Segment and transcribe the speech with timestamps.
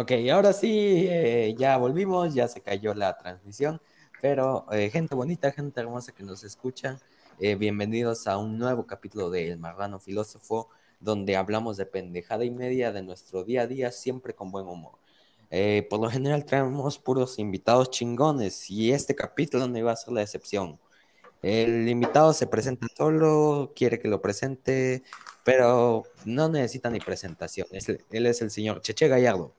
[0.00, 3.80] Ok, ahora sí, eh, ya volvimos, ya se cayó la transmisión,
[4.22, 6.98] pero eh, gente bonita, gente hermosa que nos escucha,
[7.38, 10.68] eh, bienvenidos a un nuevo capítulo de El Marrano Filósofo,
[11.00, 14.98] donde hablamos de pendejada y media de nuestro día a día, siempre con buen humor.
[15.90, 20.22] por lo general traemos puros invitados chingones y este capítulo no iba a ser la
[20.22, 20.80] excepción.
[21.42, 25.02] El invitado se presenta solo, quiere que lo presente,
[25.44, 27.66] pero no necesita ni presentación.
[27.72, 29.52] él es el señor Cheche Gallardo.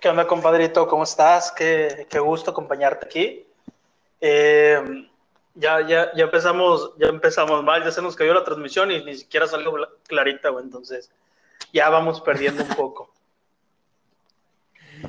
[0.00, 0.88] ¿Qué onda, compadrito?
[0.88, 1.52] ¿Cómo estás?
[1.52, 3.46] Qué, gusto acompañarte aquí.
[4.20, 4.82] Eh,
[5.54, 9.14] ya, ya, ya empezamos, ya empezamos mal, ya se nos cayó la transmisión y ni
[9.14, 9.72] siquiera salió
[10.06, 10.64] clarita, güey.
[10.64, 11.10] Entonces,
[11.72, 13.12] ya vamos perdiendo un poco.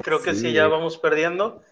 [0.03, 1.63] Creo que sí, ya vamos perdiendo.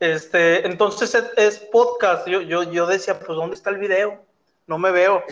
[0.00, 2.28] Este, entonces es, podcast.
[2.28, 4.24] Yo, yo, yo decía, pues, ¿dónde está el video?
[4.66, 5.22] No me veo.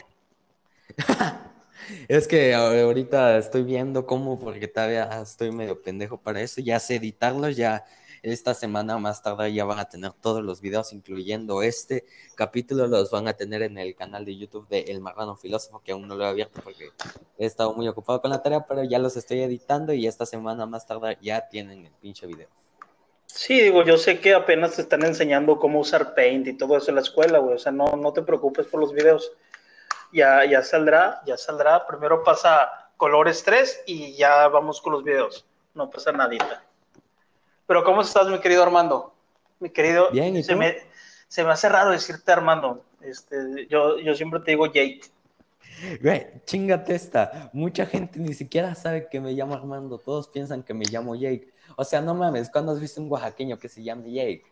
[2.08, 6.60] Es que ahorita estoy viendo cómo, porque todavía estoy medio pendejo para eso.
[6.60, 7.84] Ya sé editarlos, ya
[8.22, 13.10] esta semana más tarde ya van a tener todos los videos, incluyendo este capítulo, los
[13.12, 16.16] van a tener en el canal de YouTube de El Marrano Filósofo, que aún no
[16.16, 16.90] lo he abierto porque
[17.38, 20.66] he estado muy ocupado con la tarea, pero ya los estoy editando y esta semana
[20.66, 22.48] más tarde ya tienen el pinche video.
[23.26, 26.90] Sí, digo, yo sé que apenas te están enseñando cómo usar Paint y todo eso
[26.90, 27.56] en la escuela, güey.
[27.56, 29.32] O sea, no, no te preocupes por los videos
[30.12, 31.86] ya, ya saldrá, ya saldrá.
[31.86, 35.46] Primero pasa colores 3 y ya vamos con los videos.
[35.74, 36.64] No pasa nadita.
[37.66, 39.12] Pero ¿cómo estás, mi querido Armando?
[39.58, 40.76] Mi querido, Bien, se, me,
[41.28, 42.84] se me hace raro decirte Armando.
[43.02, 45.02] Este, yo, yo siempre te digo Jake.
[46.00, 47.50] Güey, chingate esta.
[47.52, 49.98] Mucha gente ni siquiera sabe que me llamo Armando.
[49.98, 51.52] Todos piensan que me llamo Jake.
[51.74, 54.44] O sea, no mames, ¿cuándo has visto un oaxaqueño que se llame Jake?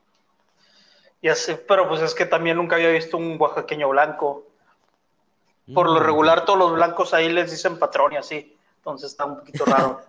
[1.23, 4.47] Ya sé, pero pues es que también nunca había visto un oaxaqueño blanco.
[5.73, 6.05] Por lo mm.
[6.05, 8.57] regular, todos los blancos ahí les dicen patrón y así.
[8.77, 10.03] Entonces está un poquito raro.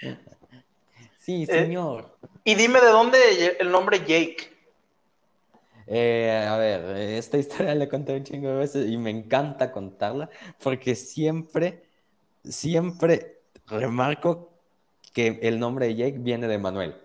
[1.18, 2.14] sí, señor.
[2.44, 4.50] y dime de dónde el nombre Jake.
[5.86, 10.30] Eh, a ver, esta historia la conté un chingo de veces y me encanta contarla
[10.62, 11.82] porque siempre,
[12.44, 14.49] siempre remarco
[15.12, 16.96] que el nombre de Jake viene de Manuel.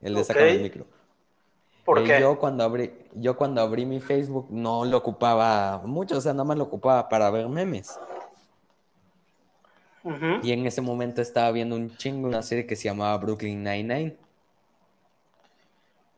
[0.00, 0.86] El de sacar el micro.
[1.86, 6.32] Eh, yo cuando abrí, yo cuando abrí mi Facebook no lo ocupaba mucho, o sea,
[6.32, 7.98] nada más lo ocupaba para ver memes.
[10.42, 14.16] Y en ese momento estaba viendo un chingo una serie que se llamaba Brooklyn Nine-Nine.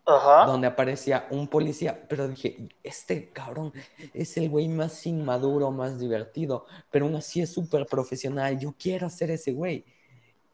[0.05, 0.47] Ajá.
[0.47, 3.73] Donde aparecía un policía, pero dije, este cabrón
[4.13, 9.09] es el güey más inmaduro, más divertido, pero aún así es súper profesional, yo quiero
[9.09, 9.85] ser ese güey.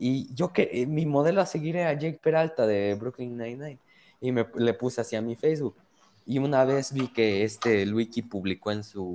[0.05, 3.79] Y yo que eh, mi modelo a seguir era Jake Peralta de Brooklyn Nine-Nine
[4.21, 5.77] y me le puse así a mi Facebook.
[6.27, 9.13] Y una vez vi que este Luiki publicó en su,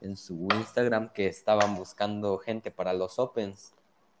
[0.00, 3.74] en su Instagram que estaban buscando gente para los Opens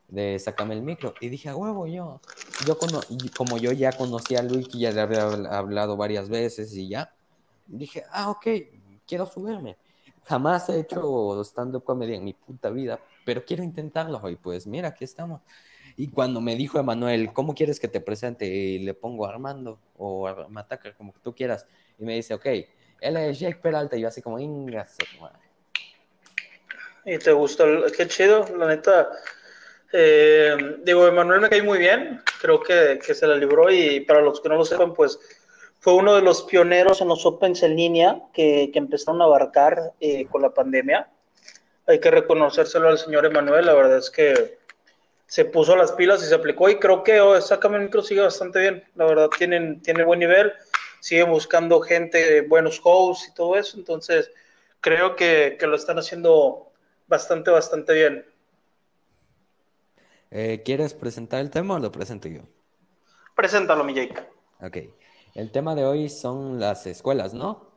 [0.08, 1.14] de Sácame el micro.
[1.18, 2.20] Y dije, a huevo, yo.
[2.66, 2.76] yo
[3.34, 7.10] como yo ya conocía a Luiki, ya le había hablado varias veces y ya.
[7.66, 8.46] Dije, ah, ok,
[9.06, 9.78] quiero subirme.
[10.24, 14.28] Jamás he hecho stand-up comedy en mi puta vida, pero quiero intentarlo.
[14.28, 15.40] Y pues mira, aquí estamos.
[15.96, 18.46] Y cuando me dijo Emanuel, ¿cómo quieres que te presente?
[18.46, 21.66] Y le pongo Armando o Mataca, como tú quieras.
[21.98, 22.46] Y me dice, ok,
[23.00, 23.96] él es Jake Peralta.
[23.96, 24.96] Y yo así como, ingas,
[27.06, 27.64] ¿Y te gustó?
[27.96, 29.08] Qué chido, la neta.
[29.92, 32.20] Eh, digo, Emanuel me cae muy bien.
[32.42, 33.70] Creo que, que, se la libró.
[33.70, 35.18] Y para los que no lo sepan, pues
[35.78, 39.92] fue uno de los pioneros en los Opens en línea que, que empezaron a abarcar
[40.00, 41.08] eh, con la pandemia.
[41.86, 43.64] Hay que reconocérselo al señor Emanuel.
[43.64, 44.58] La verdad es que
[45.26, 48.20] se puso las pilas y se aplicó y creo que oh, Sácame el micro sigue
[48.20, 50.52] bastante bien, la verdad tienen, tiene buen nivel,
[51.00, 54.30] siguen buscando gente, buenos hosts y todo eso, entonces
[54.80, 56.70] creo que, lo están haciendo
[57.08, 58.24] bastante, bastante bien.
[60.30, 62.42] Eh, ¿Quieres presentar el tema o lo presento yo?
[63.34, 64.16] Preséntalo, mi Jake.
[64.60, 64.78] Ok.
[65.34, 67.70] El tema de hoy son las escuelas, ¿no?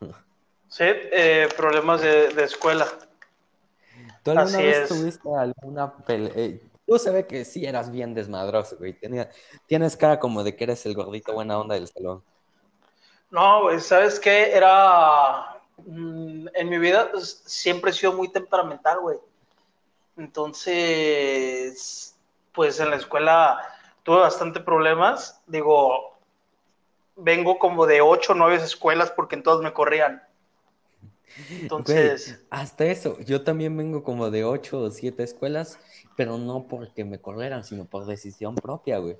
[0.68, 2.86] Sí, eh, problemas de, escuela.
[4.24, 6.58] ¿Tú alguna vez tuviste alguna pelea?
[6.86, 8.96] Tú se ve que sí eras bien desmadroso, güey.
[9.66, 12.22] tienes cara como de que eres el gordito buena onda del salón.
[13.30, 14.52] No, güey, ¿sabes qué?
[14.52, 15.60] Era.
[15.84, 19.18] Mm, en mi vida pues, siempre he sido muy temperamental, güey.
[20.16, 22.16] Entonces,
[22.52, 23.58] pues en la escuela
[24.04, 25.42] tuve bastante problemas.
[25.46, 26.16] Digo,
[27.16, 30.22] vengo como de ocho o nueve escuelas porque en todas me corrían.
[31.60, 32.40] Entonces.
[32.50, 35.78] hasta eso, yo también vengo como de ocho o siete escuelas
[36.16, 39.18] pero no porque me corrieran, sino por decisión propia, güey.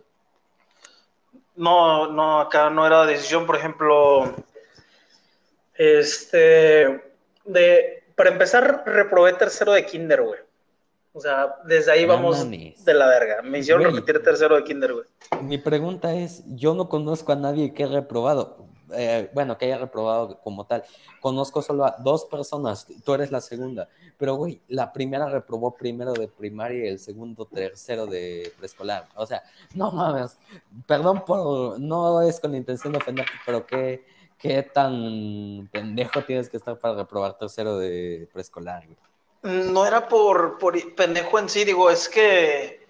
[1.56, 4.35] No, no, acá no era decisión, por ejemplo,
[5.75, 7.03] este,
[7.44, 10.41] de, para empezar, reprobé tercero de kinder, güey.
[11.12, 12.85] O sea, desde ahí No vamos mames.
[12.85, 13.41] de la verga.
[13.43, 13.94] Me hicieron Güey.
[13.94, 15.06] repetir tercero de kinder, güey.
[15.43, 19.79] Mi pregunta es, yo no conozco a nadie que haya reprobado, eh, bueno, que haya
[19.79, 20.85] reprobado como tal.
[21.21, 26.17] Conozco solo a dos personas, tú eres la segunda, pero güey, la primera reprobó primero
[26.17, 29.09] de primaria y el segundo tercero de preescolar.
[29.17, 29.43] O sea,
[29.75, 30.38] no mames,
[30.87, 34.05] perdón por, no es con la intención de ofenderte, pero qué,
[34.38, 38.87] qué tan pendejo tienes que estar para reprobar tercero de preescolar.
[39.43, 42.88] No era por, por pendejo en sí, digo, es que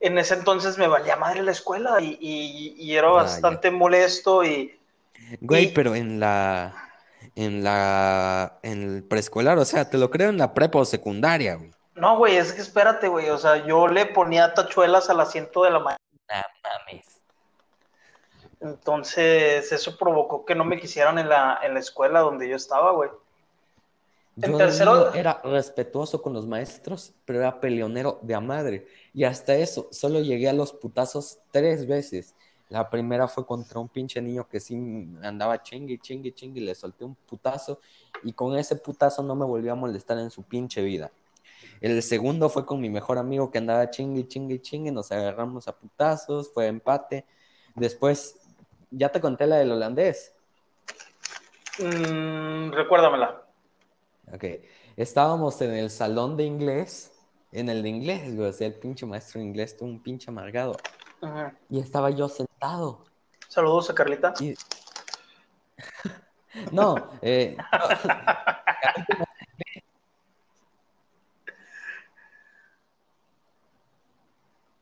[0.00, 4.44] en ese entonces me valía madre la escuela y, y- y era Ah, bastante molesto
[4.44, 4.80] y
[5.40, 6.74] Güey, Y- pero en la,
[7.34, 11.56] en la, en el preescolar, o sea, te lo creo en la prepa o secundaria,
[11.56, 11.70] güey.
[11.94, 15.70] no, güey, es que espérate, güey, o sea, yo le ponía tachuelas al asiento de
[15.70, 15.98] la mañana,
[16.62, 17.20] mames.
[18.60, 22.92] entonces eso provocó que no me quisieran en la, en la escuela donde yo estaba,
[22.92, 23.10] güey.
[24.42, 28.86] En Yo tercero- era respetuoso con los maestros, pero era peleonero de a madre.
[29.14, 32.34] Y hasta eso, solo llegué a los putazos tres veces.
[32.68, 34.74] La primera fue contra un pinche niño que sí
[35.22, 37.80] andaba chingue, chingue, chingue, y le solté un putazo.
[38.24, 41.10] Y con ese putazo no me volvió a molestar en su pinche vida.
[41.80, 44.90] El segundo fue con mi mejor amigo que andaba chingue, chingue, chingue.
[44.90, 47.24] Nos agarramos a putazos, fue empate.
[47.74, 48.36] Después,
[48.90, 50.32] ya te conté la del holandés.
[51.78, 53.42] Mm, recuérdamela.
[54.32, 54.44] Ok,
[54.96, 57.12] estábamos en el salón de inglés,
[57.52, 60.30] en el de inglés, güey, o sea, el pinche maestro de inglés, todo un pinche
[60.30, 60.76] amargado,
[61.68, 63.04] Y estaba yo sentado,
[63.48, 64.34] Saludos a Carlita.
[64.40, 64.54] y...
[66.72, 67.54] No, eh,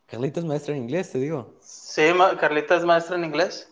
[0.07, 1.55] Carlita es maestra de inglés, te digo.
[1.61, 3.69] Sí, ma- Carlita es maestra en inglés.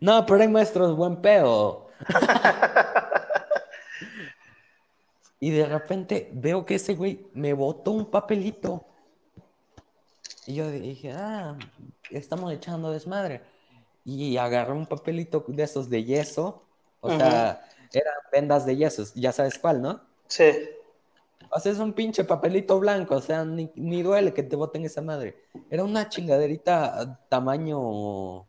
[0.00, 1.88] No, pero hay maestros buen pedo.
[5.38, 8.86] Y de repente veo que ese güey me botó un papelito.
[10.46, 11.58] Y yo dije, ah,
[12.10, 13.42] estamos echando desmadre.
[14.04, 16.62] Y agarré un papelito de esos de yeso.
[17.00, 19.12] O sea, eran vendas de yesos.
[19.14, 20.00] Ya sabes cuál, ¿no?
[20.28, 20.44] Sí.
[21.50, 23.16] O sea, es un pinche papelito blanco.
[23.16, 25.44] O sea, ni, ni duele que te boten esa madre.
[25.68, 28.46] Era una chingaderita tamaño.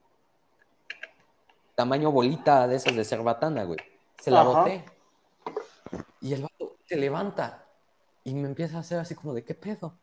[1.74, 3.80] Tamaño bolita de esas de cerbatana, güey.
[4.22, 4.50] Se la Ajá.
[4.60, 4.86] boté.
[6.22, 7.66] Y el vato se levanta
[8.24, 9.98] y me empieza a hacer así como de qué pedo.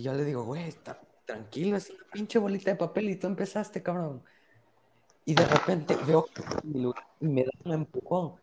[0.00, 3.26] Y yo le digo, güey, está tranquilo, es una pinche bolita de papel y tú
[3.26, 4.24] empezaste, cabrón.
[5.26, 6.26] Y de repente veo
[7.20, 8.40] y me da un empujón.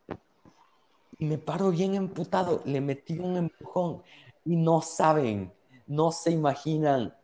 [1.18, 4.04] Y me paro bien emputado, le metí un empujón
[4.46, 5.52] y no saben,
[5.88, 7.18] no se imaginan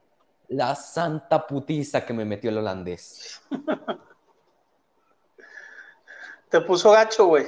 [0.48, 3.40] la santa putiza que me metió el holandés.
[6.50, 7.46] Te puso gacho, güey.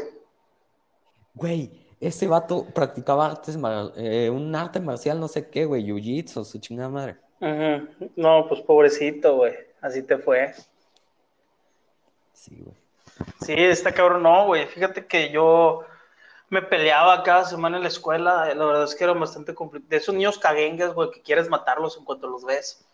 [1.34, 3.58] Güey, ese vato practicaba artes,
[3.96, 7.18] eh, un arte marcial, no sé qué, güey, jiu-jitsu, su chingada madre.
[7.40, 8.10] Ujú.
[8.16, 9.54] No, pues pobrecito, güey.
[9.82, 10.54] Así te fue.
[12.34, 12.76] Sí, güey.
[13.42, 14.66] Sí, está cabrón, no, güey.
[14.68, 15.84] Fíjate que yo
[16.50, 18.54] me peleaba cada semana en la escuela.
[18.54, 19.90] La verdad es que era bastante complicado.
[19.90, 22.86] De esos niños caguengues, güey, que quieres matarlos en cuanto los ves.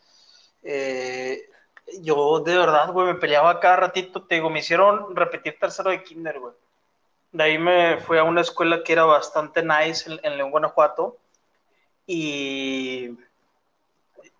[0.63, 1.41] Eh,
[2.01, 4.23] yo de verdad, güey, me peleaba cada ratito.
[4.23, 6.53] Te digo, me hicieron repetir tercero de kinder, güey.
[7.31, 11.17] De ahí me fui a una escuela que era bastante nice en, en León, Guanajuato.
[12.05, 13.11] Y,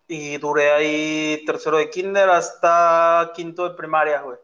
[0.08, 4.38] y duré ahí tercero de kinder hasta quinto de primaria, güey.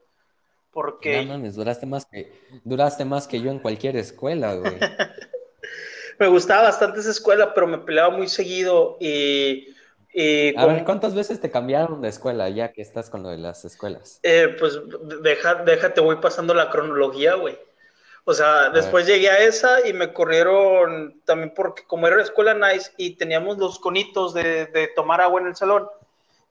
[0.72, 2.32] Porque No mames, duraste más que,
[2.64, 4.78] duraste más que yo en cualquier escuela, güey.
[6.20, 9.68] me gustaba bastante esa escuela, pero me peleaba muy seguido y,
[10.14, 13.30] y A con- ver, ¿cuántas veces te cambiaron de escuela ya que estás con lo
[13.30, 14.20] de las escuelas?
[14.24, 14.80] eh, pues
[15.22, 17.58] deja, déjate, voy pasando la cronología, güey.
[18.30, 22.92] O sea, después llegué a esa y me corrieron también porque como era escuela nice
[22.98, 25.88] y teníamos los conitos de, de tomar agua en el salón,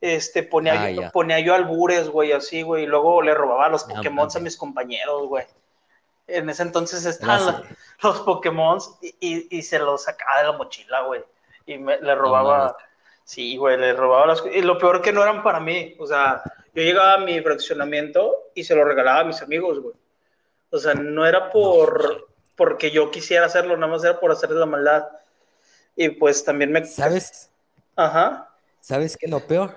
[0.00, 3.84] este, ponía, Ah, yo, ponía yo albures, güey, así, güey, y luego le robaba los
[3.96, 5.44] Pokémon a mis compañeros, güey.
[6.26, 7.62] En ese entonces estaban la-
[8.02, 11.22] los Pokémon y, y- y se los sacaba de la mochila, güey.
[11.66, 12.76] Y me, le robaba,
[13.24, 16.42] sí, güey, le robaba las Y lo peor que no eran para mí, o sea,
[16.74, 19.94] yo llegaba a mi fraccionamiento y se lo regalaba a mis amigos, güey.
[20.76, 24.66] O sea, no era por porque yo quisiera hacerlo, nada más era por hacerles la
[24.66, 25.06] maldad.
[25.94, 26.84] Y pues también me...
[26.84, 27.50] ¿Sabes?
[27.94, 28.50] Ajá.
[28.80, 29.74] ¿Sabes qué es lo peor?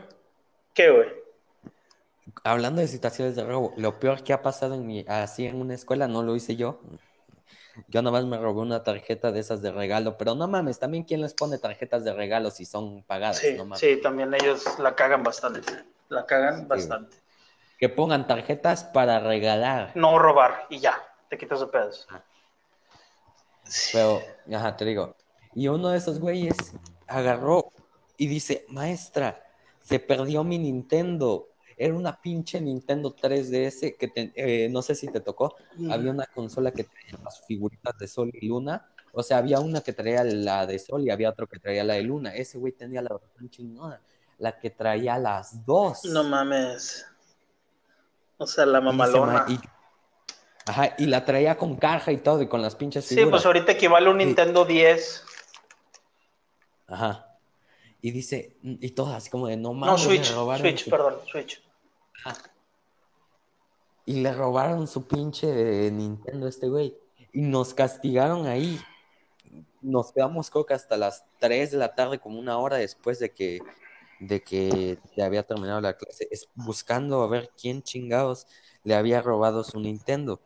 [0.74, 1.08] ¿Qué, güey?
[2.44, 5.74] Hablando de situaciones de robo, lo peor que ha pasado en mi, así en una
[5.74, 6.80] escuela no lo hice yo.
[7.88, 11.04] Yo nada más me robé una tarjeta de esas de regalo, pero no mames, también
[11.04, 13.80] quién les pone tarjetas de regalo si son pagadas, Sí, no mames.
[13.80, 15.62] sí, también ellos la cagan bastante.
[16.10, 17.18] La cagan bastante.
[17.80, 19.92] Que pongan tarjetas para regalar.
[19.96, 22.08] No robar y ya, te quitas de pedos.
[23.94, 24.22] Pero,
[24.54, 25.16] ajá, te digo.
[25.54, 26.56] Y uno de esos güeyes
[27.08, 27.72] agarró
[28.18, 29.44] y dice, maestra,
[29.82, 31.50] se perdió mi Nintendo.
[31.78, 35.56] Era una pinche Nintendo 3DS que eh, no sé si te tocó.
[35.90, 38.86] Había una consola que tenía las figuritas de Sol y Luna.
[39.14, 41.94] O sea, había una que traía la de Sol y había otro que traía la
[41.94, 42.36] de Luna.
[42.36, 44.02] Ese güey tenía la versión chingona,
[44.38, 46.04] la que traía las dos.
[46.06, 47.09] No mames.
[48.40, 49.46] O sea, la mamalona.
[49.50, 49.60] Y,
[50.66, 53.28] ajá, y la traía con caja y todo, y con las pinches figuras.
[53.28, 55.24] Sí, pues ahorita equivale un Nintendo 10.
[56.88, 57.38] Ajá.
[58.02, 60.02] Y dice, y todo así como de no mames.
[60.02, 61.62] No, Switch, Switch, perdón, Switch.
[64.06, 66.98] Y le robaron su pinche Nintendo a este güey.
[67.34, 68.80] Y nos castigaron ahí.
[69.82, 73.32] Nos quedamos creo que hasta las 3 de la tarde, como una hora después de
[73.32, 73.60] que,
[74.20, 78.48] de que se había terminado la clase, buscando a ver quién chingados
[78.84, 80.42] le había robado su Nintendo.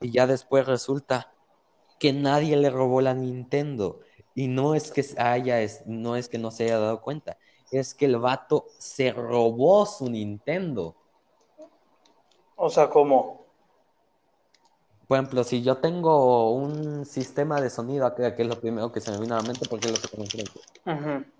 [0.00, 1.32] Y ya después resulta
[1.98, 4.00] que nadie le robó la Nintendo.
[4.34, 7.38] Y no es que haya, no es que no se haya dado cuenta,
[7.72, 10.94] es que el vato se robó su Nintendo.
[12.54, 13.46] O sea, ¿cómo?
[15.08, 19.10] Por ejemplo, si yo tengo un sistema de sonido, que, es lo primero que se
[19.10, 21.30] me viene a la mente porque es lo que tengo enfrente,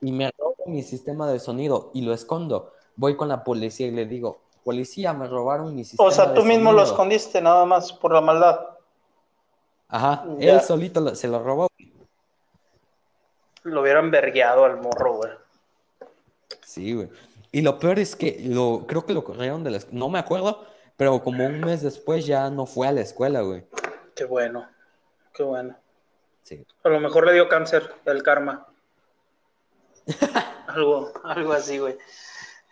[0.00, 3.92] y me robo mi sistema de sonido y lo escondo, voy con la policía y
[3.92, 6.08] le digo, policía, me robaron mi sistema.
[6.08, 8.60] O sea, tú mismo lo escondiste nada más por la maldad.
[9.88, 11.68] Ajá, él solito se lo robó.
[13.62, 15.30] Lo hubieran vergueado al morro, güey.
[16.64, 17.08] Sí, güey.
[17.52, 20.18] Y lo peor es que lo, creo que lo corrieron de la escuela, no me
[20.18, 23.64] acuerdo, pero como un mes después ya no fue a la escuela, güey.
[24.14, 24.68] Qué bueno,
[25.32, 25.76] qué bueno.
[26.42, 26.64] Sí.
[26.82, 28.66] A lo mejor le dio cáncer, el karma.
[30.66, 31.96] algo, algo así, güey.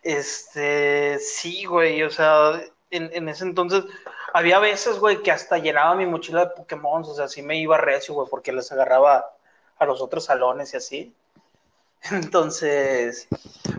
[0.03, 3.85] Este, sí, güey, o sea, en, en, ese entonces
[4.33, 7.79] había veces, güey, que hasta llenaba mi mochila de Pokémon, o sea, sí me iba
[7.79, 9.25] recio, güey, porque les agarraba
[9.79, 11.14] a los otros salones y así.
[12.11, 13.29] Entonces,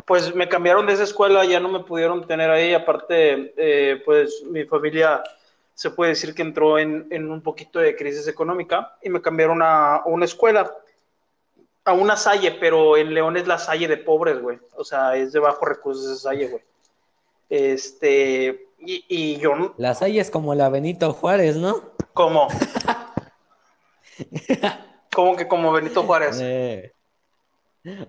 [0.06, 4.44] pues me cambiaron de esa escuela, ya no me pudieron tener ahí, aparte, eh, pues
[4.46, 5.24] mi familia
[5.74, 10.02] se puede decir que entró en, un poquito de crisis económica y me cambiaron a,
[10.06, 10.72] una escuela,
[11.86, 15.32] a una Salle, pero en León es la Salle de pobres, güey, o sea, es
[15.32, 16.64] de bajos recursos esa Salle, güey.
[17.50, 19.74] Este, y, y yo...
[19.78, 21.82] La Salle es como la Benito Juárez, ¿no?
[22.14, 22.48] ¿Cómo?
[25.14, 26.40] ¿Cómo que como Benito Juárez?
[26.42, 26.92] Eh,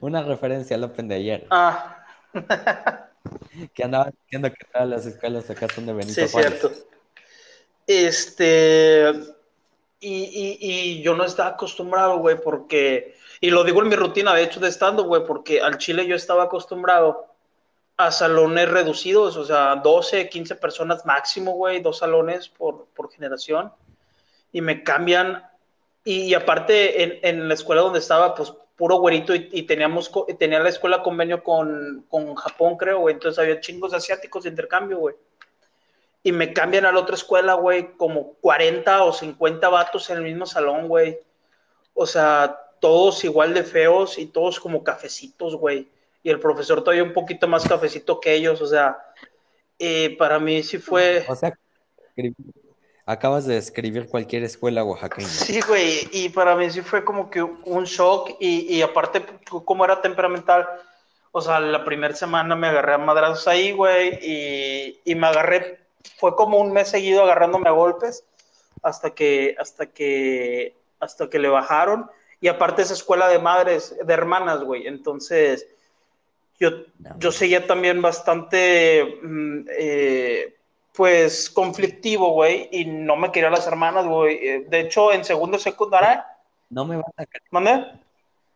[0.01, 1.47] una referencia al Open de ayer.
[1.51, 2.05] Ah.
[3.75, 6.61] que andaba diciendo que todas las escuelas acá son de Benito sí, Juárez.
[6.61, 6.73] cierto.
[7.87, 9.13] Este.
[10.01, 13.16] Y, y, yo no estaba acostumbrado, güey, porque.
[13.47, 16.17] Y lo digo en mi rutina, de hecho, de estando, güey, porque al Chile yo
[16.17, 17.27] estaba acostumbrado
[17.97, 23.73] a salones reducidos, o sea, 12, 15 personas máximo, güey, dos salones por, por generación.
[24.51, 25.49] Y me cambian.
[26.03, 30.11] Y, aparte, en, en la escuela donde estaba, pues puro güerito y, teníamos,
[30.41, 33.15] tenía la escuela convenio con, con Japón, creo, güey.
[33.15, 35.15] Entonces había chingos asiáticos de intercambio, güey.
[36.25, 40.25] Y me cambian a la otra escuela, güey, como 40 o 50 vatos en el
[40.25, 41.21] mismo salón, güey.
[41.95, 45.89] O sea, todos igual de feos y todos como cafecitos, güey.
[46.23, 48.99] Y el profesor todavía un poquito más cafecito que ellos, o sea,
[49.79, 51.25] eh, para mí sí fue...
[51.29, 51.57] O sea,
[53.09, 55.29] Acabas de describir cualquier escuela oaxaqueña.
[55.29, 59.25] Sí, güey, y para mí sí fue como que un shock y, y aparte
[59.65, 60.67] como era temperamental,
[61.31, 65.79] o sea, la primera semana me agarré a madrazos ahí, güey, y, y, me agarré,
[66.19, 68.25] fue como un mes seguido agarrándome a golpes
[68.83, 72.11] hasta que, hasta que, hasta que le bajaron.
[72.41, 75.67] Y aparte esa escuela de madres, de hermanas, güey, entonces
[76.59, 76.71] yo,
[77.19, 79.19] yo seguía también bastante...
[79.23, 80.57] Mm, eh,
[80.97, 84.37] pues conflictivo, güey, y no me quería las hermanas, güey.
[84.37, 86.27] Eh, de hecho, en segundo secundaria.
[86.71, 87.87] No me vas a ¿Mande?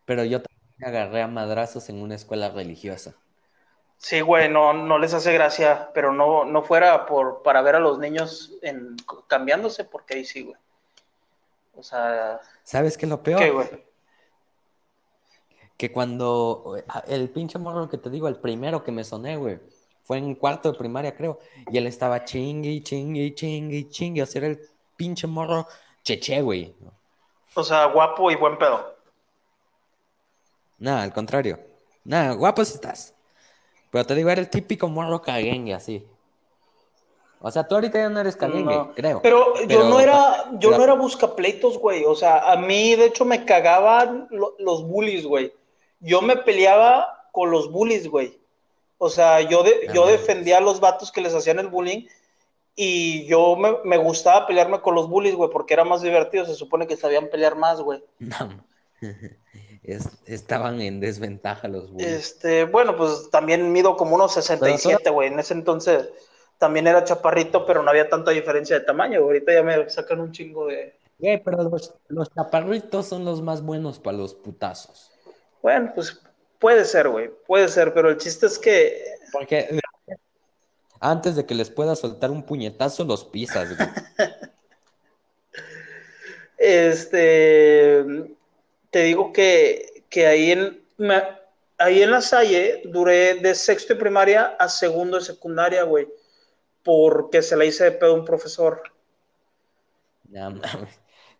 [0.05, 3.13] Pero yo también me agarré a madrazos en una escuela religiosa.
[3.97, 7.79] Sí, güey, no, no les hace gracia, pero no, no fuera por, para ver a
[7.79, 8.95] los niños en,
[9.27, 10.57] cambiándose, porque ahí sí, güey.
[11.75, 12.39] O sea.
[12.63, 13.39] ¿Sabes qué es lo peor?
[13.39, 13.67] ¿Qué, güey?
[15.77, 16.75] Que cuando
[17.07, 19.59] el pinche morro que te digo, el primero que me soné, güey
[20.03, 21.39] fue en cuarto de primaria, creo.
[21.71, 24.23] Y él estaba chingue, chingue, chingue, chingue.
[24.23, 24.59] O sea, era el
[24.97, 25.67] pinche morro
[26.03, 26.75] cheche, güey.
[27.53, 28.93] O sea, guapo y buen pedo.
[30.79, 31.59] Nada, al contrario.
[32.03, 33.13] Nada, guapo estás.
[33.89, 36.05] Pero te digo, era el típico morro caguengue, así.
[37.43, 39.21] O sea, tú ahorita ya no eres caguengue, creo.
[39.21, 42.05] Pero, yo no era, yo no era buscapleitos, güey.
[42.05, 44.27] O sea, a mí, de hecho, me cagaban
[44.59, 45.51] los bullies, güey.
[45.99, 48.39] Yo me peleaba con los bullies, güey.
[48.99, 52.05] O sea, yo, yo defendía a los vatos que les hacían el bullying
[52.75, 56.45] Y yo me, me gustaba pelearme con los bullies, güey, porque era más divertido.
[56.45, 58.03] Se supone que sabían pelear más, güey.
[58.19, 58.63] No.
[59.83, 62.07] Es- estaban en desventaja los bullies.
[62.07, 65.29] Este, bueno, pues también mido como unos 67, güey.
[65.29, 66.07] En ese entonces
[66.61, 69.19] también era chaparrito, pero no había tanta diferencia de tamaño.
[69.19, 70.95] Ahorita ya me sacan un chingo de.
[71.17, 75.11] Güey, pero los, los chaparritos son los más buenos para los putazos.
[75.63, 76.21] Bueno, pues
[76.59, 77.31] puede ser, güey.
[77.47, 79.03] Puede ser, pero el chiste es que.
[79.31, 79.79] Porque
[80.99, 83.89] antes de que les pueda soltar un puñetazo, los pisas, güey.
[86.57, 88.05] Este.
[88.91, 90.79] Te digo que, que ahí en.
[90.97, 91.41] me-
[91.79, 96.07] ahí en la Salle duré de sexto de primaria a segundo de secundaria, güey.
[96.83, 98.81] Porque se la hice de pedo a un profesor.
[100.29, 100.59] No.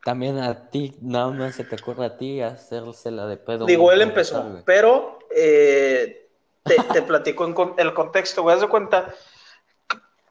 [0.03, 3.65] También a ti, nada más se te ocurre a ti hacérsela de pedo.
[3.65, 4.63] Digo, él empezó, güey.
[4.65, 6.27] pero eh,
[6.63, 8.55] te, te platico en con- el contexto, güey.
[8.55, 9.13] Haz de cuenta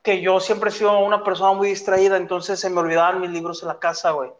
[0.02, 3.62] que yo siempre he sido una persona muy distraída, entonces se me olvidaban mis libros
[3.62, 4.31] en la casa, güey.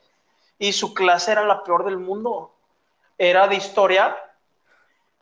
[0.59, 2.53] Y su clase era la peor del mundo.
[3.17, 4.17] Era de historia.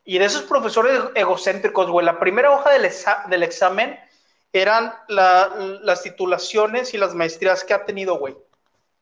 [0.05, 3.97] Y de esos profesores egocéntricos, güey, la primera hoja del, exa- del examen
[4.53, 8.35] eran la- las titulaciones y las maestrías que ha tenido, güey.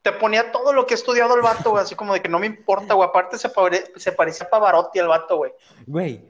[0.02, 2.40] Te ponía todo lo que ha estudiado el vato, güey, así como de que no
[2.40, 3.08] me importa, güey.
[3.08, 5.52] Aparte se, pare- se parecía a Pavarotti el vato, güey.
[5.86, 6.22] Güey,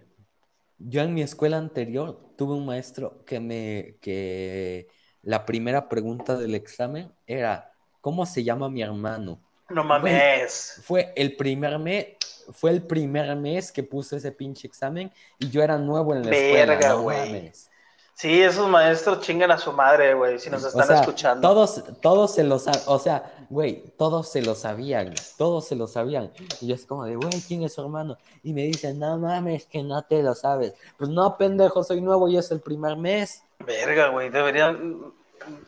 [0.79, 4.87] yo en mi escuela anterior tuve un maestro que me, que
[5.23, 7.71] la primera pregunta del examen era,
[8.01, 9.39] ¿cómo se llama mi hermano?
[9.69, 10.79] No mames.
[10.83, 12.15] Fue el primer mes,
[12.53, 16.35] fue el primer mes que puse ese pinche examen y yo era nuevo en la
[16.35, 17.17] escuela, Verga, no güey.
[17.19, 17.69] mames.
[18.17, 21.47] Sí, esos maestros chingan a su madre, güey, si nos O están sea, escuchando.
[21.47, 25.85] Todos, todos se lo sabían, o sea, güey, todos se lo sabían, todos se lo
[25.85, 26.31] sabían.
[26.59, 28.17] Y yo es como de, güey, ¿quién es su hermano?
[28.41, 30.73] Y me dicen, no mames, que no te lo sabes.
[30.97, 33.43] Pues no, pendejo, soy nuevo y es el primer mes.
[33.63, 35.13] Verga, güey, deberían,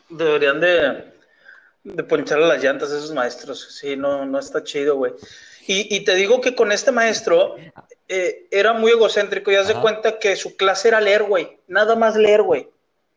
[0.10, 1.14] deberían de,
[1.84, 3.76] de poncharle las llantas a esos maestros.
[3.80, 5.14] Sí, no, no está chido, güey.
[5.72, 7.56] Y, y te digo que con este maestro
[8.08, 11.60] eh, era muy egocéntrico y haz de cuenta que su clase era leer, güey.
[11.68, 12.68] Nada más leer, güey.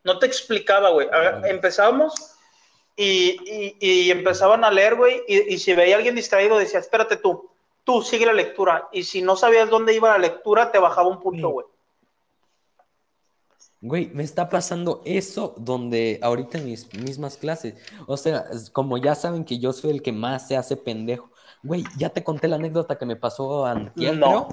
[0.05, 1.09] No te explicaba, güey.
[1.45, 2.13] Empezábamos
[2.95, 5.23] y, y- y empezaban a leer, güey.
[5.27, 7.49] Y, si veía a alguien distraído, decía, espérate tú,
[7.85, 8.87] tú sigue la lectura.
[8.93, 11.67] Y si no sabías dónde iba la lectura, te bajaba un punto, güey.
[13.81, 17.75] Güey, me está pasando eso donde ahorita en mis mismas clases.
[18.07, 21.32] O sea, como ya saben que yo soy el que más se hace pendejo.
[21.63, 24.49] Güey, ya te conté la anécdota que me pasó antier, No.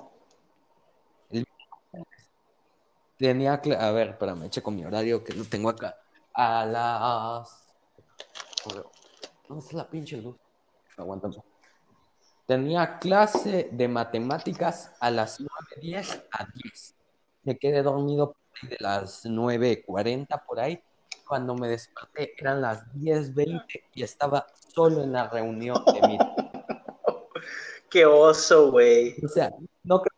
[1.29, 1.45] El-
[3.17, 5.97] Tenía, a ver, espérame, checo mi horario que lo tengo acá.
[6.33, 7.65] A las...
[9.47, 10.37] ¿Dónde está la pinche luz?
[10.97, 11.35] Aguántame.
[12.45, 16.95] Tenía clase de matemáticas a las 9.10 a 10.
[17.43, 20.81] Me quedé dormido por ahí de las 9.40 por ahí.
[21.27, 26.17] Cuando me desperté eran las 10.20 y estaba solo en la reunión de mi...
[27.89, 29.15] Qué oso, güey.
[29.23, 29.51] O sea,
[29.83, 30.17] no creo...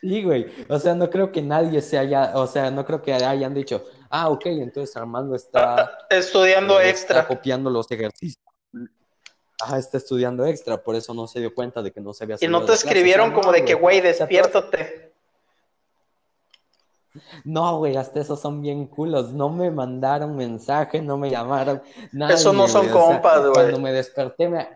[0.00, 0.46] Sí, güey.
[0.68, 2.32] O sea, no creo que nadie se haya...
[2.34, 5.98] O sea, no creo que hayan dicho, ah, ok, entonces Armando está...
[6.10, 7.20] Estudiando eh, extra.
[7.20, 8.42] Está copiando los ejercicios.
[9.60, 12.36] Ajá, está estudiando extra, por eso no se dio cuenta de que no se había
[12.40, 12.86] Y no te clase.
[12.86, 15.14] escribieron como no, de que, güey, despiértate.
[17.44, 19.32] No, güey, hasta esos son bien culos.
[19.32, 21.80] No me mandaron mensaje, no me llamaron.
[22.28, 22.96] Esos no son güey.
[22.96, 23.52] O sea, compas, güey.
[23.52, 24.68] Cuando me desperté, me-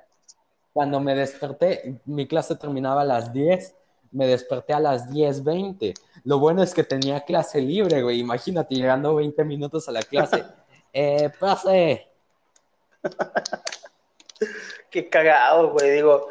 [0.72, 3.74] cuando me desperté, mi clase terminaba a las 10.
[4.12, 5.94] Me desperté a las 10:20.
[6.24, 8.20] Lo bueno es que tenía clase libre, güey.
[8.20, 10.44] Imagínate, llegando 20 minutos a la clase.
[10.94, 12.08] Eh, pase.
[14.90, 15.90] Qué cagado, güey.
[15.90, 16.28] Digo,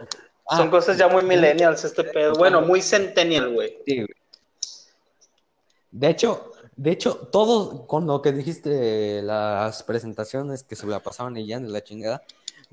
[0.50, 2.34] son Ah, cosas ya muy millennials este pedo.
[2.34, 3.78] Bueno, muy centennial, güey.
[3.86, 4.08] Sí, güey.
[5.92, 11.34] De hecho, de hecho, todo con lo que dijiste, las presentaciones que se la pasaban
[11.34, 12.24] leyendo la chingada,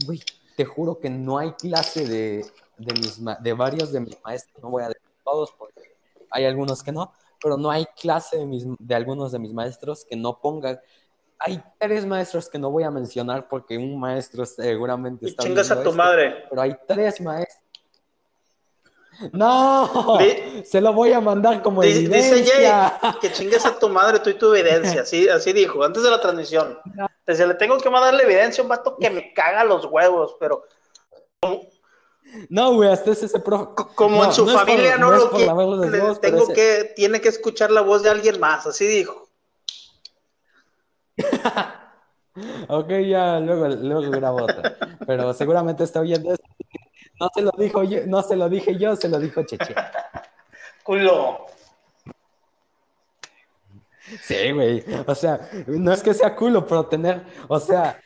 [0.06, 0.22] güey,
[0.56, 2.44] te juro que no hay clase de,
[2.76, 5.82] de, mis, ma- de varios de mis maestros, no voy a decir todos porque
[6.30, 10.04] hay algunos que no, pero no hay clase de, mis, de algunos de mis maestros
[10.08, 10.78] que no pongan.
[11.38, 15.72] Hay tres maestros que no voy a mencionar porque un maestro seguramente Y está chingas
[15.72, 16.44] a tu esto, madre.
[16.48, 17.63] pero hay tres maestros.
[19.32, 20.18] No,
[20.64, 22.98] se lo voy a mandar como Dice, dice evidencia.
[23.00, 25.02] Jay que chingues a tu madre tú y tu evidencia.
[25.02, 26.78] Así, así dijo, antes de la transmisión.
[27.26, 30.36] Dice, le tengo que mandar la evidencia a un vato que me caga los huevos,
[30.40, 30.64] pero
[32.48, 33.72] No, güey, hasta es ese profe.
[33.94, 36.92] como No, en su no por- familia no, no lo que le tengo ese- que,
[36.96, 39.28] tiene que escuchar la voz de alguien más, así dijo.
[42.68, 44.76] Ok, ya luego, luego grabo otra.
[45.06, 46.44] Pero seguramente está oyendo esto.
[47.20, 49.74] No se lo dijo yo, no se lo dije yo, se lo dijo Cheche.
[50.82, 51.46] Culo.
[54.22, 54.84] Sí, güey.
[55.06, 57.98] O sea, no es que sea culo, pero tener, o sea,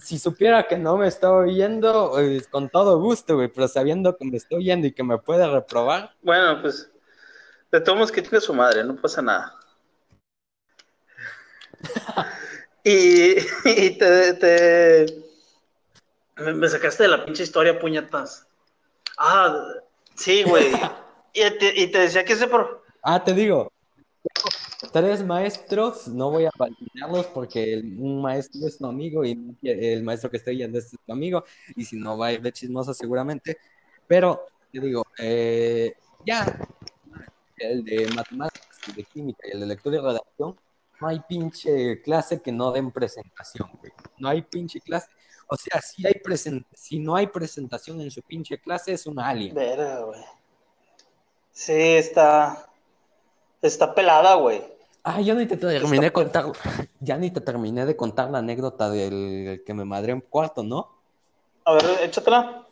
[0.00, 4.24] si supiera que no me está oyendo, pues, con todo gusto, güey, pero sabiendo que
[4.24, 6.14] me estoy oyendo y que me puede reprobar.
[6.22, 6.90] Bueno, pues,
[7.70, 9.54] de todos que tiene su madre, no pasa nada.
[12.84, 15.23] y, y te, te,
[16.36, 18.46] me sacaste de la pinche historia, puñetas.
[19.18, 19.56] Ah,
[20.14, 20.72] sí, güey.
[21.32, 22.84] y, te, y te decía que ese por...
[23.02, 23.70] Ah, te digo,
[24.92, 30.30] tres maestros, no voy a validarlos porque un maestro es tu amigo y el maestro
[30.30, 31.44] que estoy yendo es tu amigo,
[31.76, 33.58] y si no va a ir de chismosa seguramente,
[34.06, 35.94] pero te digo, eh,
[36.24, 36.58] ya,
[37.58, 40.56] el de matemáticas, el de química y el de lectura y redacción,
[41.00, 43.92] no hay pinche clase que no den presentación, güey.
[44.18, 45.08] No hay pinche clase.
[45.48, 49.18] O sea, si, hay present si no hay presentación en su pinche clase, es un
[49.20, 49.54] alien.
[49.54, 50.20] Verga, güey.
[51.52, 52.68] Sí, está.
[53.62, 54.62] Está pelada, güey.
[55.02, 56.46] Ah, ya ni te terminé de contar,
[57.00, 60.90] ya ni te terminé de contar la anécdota del que me madré en cuarto, ¿no?
[61.64, 62.66] A ver, échatela.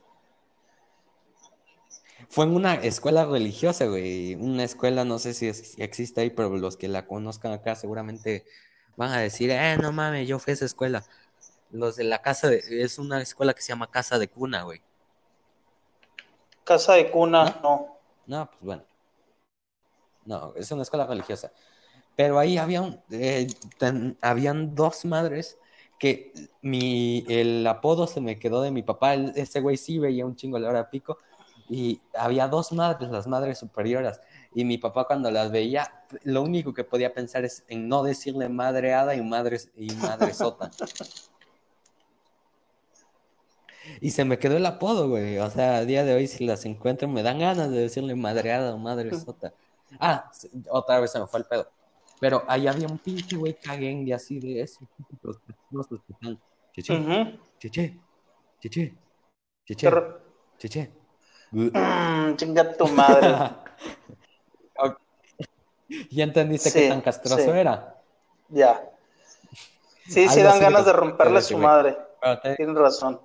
[2.29, 4.35] Fue en una escuela religiosa, güey.
[4.37, 8.47] Una escuela, no sé si, existe ahí, pero los que la conozcan acá seguramente
[8.97, 11.05] van a decir, eh, no mames, yo fui a esa escuela.
[11.73, 14.83] Los de la casa de, es una escuela que se llama Casa de Cuna, güey.
[16.65, 17.99] Casa de Cuna, no.
[18.27, 18.85] No, pues bueno.
[20.27, 21.51] No, es una escuela religiosa.
[22.15, 23.47] Pero ahí había eh,
[24.21, 25.59] habían dos madres
[25.99, 29.15] que mi, el apodo se me quedó de mi papá.
[29.15, 31.19] Ese güey sí veía un chingo la hora pico.
[31.71, 34.21] Y había dos madres, las madres superiores.
[34.55, 38.51] Y mi papá cuando las veía, lo único que podía pensar es en no decirle
[38.51, 40.71] madre hada y madre, y madre sota.
[44.01, 45.39] Y se me quedó el apodo, güey.
[45.39, 48.75] O sea, a día de hoy si las encuentro me dan ganas de decirle madreada
[48.75, 49.53] o madre sota.
[49.99, 50.31] Ah,
[50.71, 51.69] otra vez se me fue el pedo.
[52.21, 54.81] Pero ahí había un pinche güey caguengue así de eso.
[56.73, 56.95] Cheche,
[57.59, 57.99] cheche,
[58.61, 58.95] cheche,
[59.67, 59.91] cheche,
[60.59, 60.91] cheche.
[61.51, 63.29] Mm, chinga tu madre.
[66.11, 68.01] ¿Ya entendiste qué tan castroso era?
[68.49, 68.89] Ya.
[70.07, 71.97] Sí, sí dan ganas de romperle a su madre.
[72.57, 73.21] Tienes razón.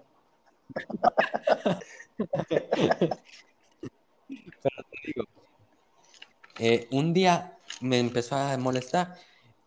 [6.59, 9.15] Eh, un día me empezó a molestar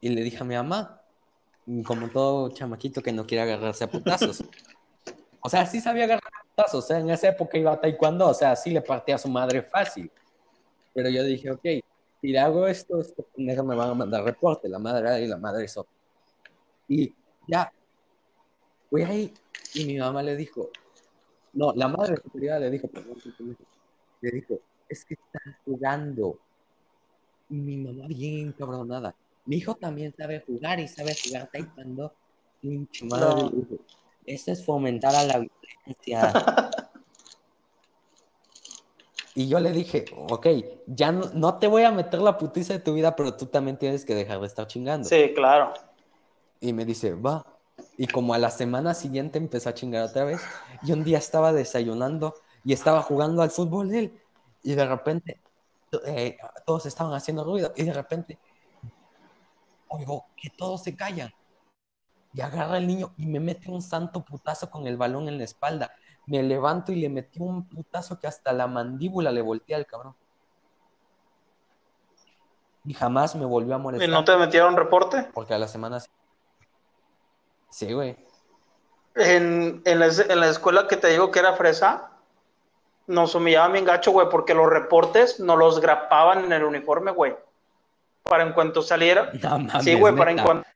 [0.01, 1.01] y le dije a mi mamá,
[1.85, 4.43] como todo chamaquito que no quiere agarrarse a putazos.
[5.41, 8.29] O sea, sí sabía agarrar a putazos, o sea, en esa época iba a taekwondo,
[8.29, 10.11] o sea, sí le partía a su madre fácil.
[10.93, 11.63] Pero yo dije, ok,
[12.21, 15.65] si le hago esto, esto me van a mandar reporte, la madre y la madre
[15.65, 15.87] eso.
[16.89, 17.15] Y
[17.47, 17.73] ya,
[18.91, 19.33] fui ahí
[19.75, 20.71] y mi mamá le dijo,
[21.53, 23.17] no, la madre superior le dijo, perdón,
[24.21, 26.39] le dijo, es que están jugando
[27.51, 29.15] y mi mamá bien cabronada.
[29.45, 32.15] Mi hijo también sabe jugar y sabe jugar taekwondo.
[32.61, 33.51] Pinche madre.
[34.25, 36.33] Eso es fomentar a la violencia.
[39.35, 40.47] y yo le dije, ok,
[40.87, 44.05] ya no, te voy a meter la putiza de tu vida, pero tú también tienes
[44.05, 45.09] que dejar de estar chingando.
[45.09, 45.75] Sí, claro.
[46.61, 47.45] Y me dice, va.
[48.01, 50.41] Y como a la semana siguiente empezó a chingar otra vez.
[50.83, 52.35] Y un día estaba desayunando
[52.65, 54.19] y estaba jugando al fútbol él.
[54.63, 55.43] Y de repente
[56.07, 58.39] eh, todos estaban haciendo ruido y de repente
[59.89, 61.31] oigo que todos se callan.
[62.33, 65.45] Y agarra el niño y me mete un santo putazo con el balón en la
[65.45, 65.91] espalda.
[66.25, 70.17] Me levanto y le metí un putazo que hasta la mandíbula le voltea al cabrón.
[72.87, 74.09] Y jamás me volvió a molestar.
[74.09, 75.29] ¿Y no te metieron reporte?
[75.35, 76.09] Porque a las semanas.
[77.71, 78.17] Sí, güey.
[79.15, 82.11] En, en, la, en la escuela que te digo que era fresa,
[83.07, 87.37] nos humillaban bien gacho, güey, porque los reportes nos los grapaban en el uniforme, güey.
[88.23, 89.33] Para en cuanto saliera.
[89.83, 90.69] sí, güey, para en cuanto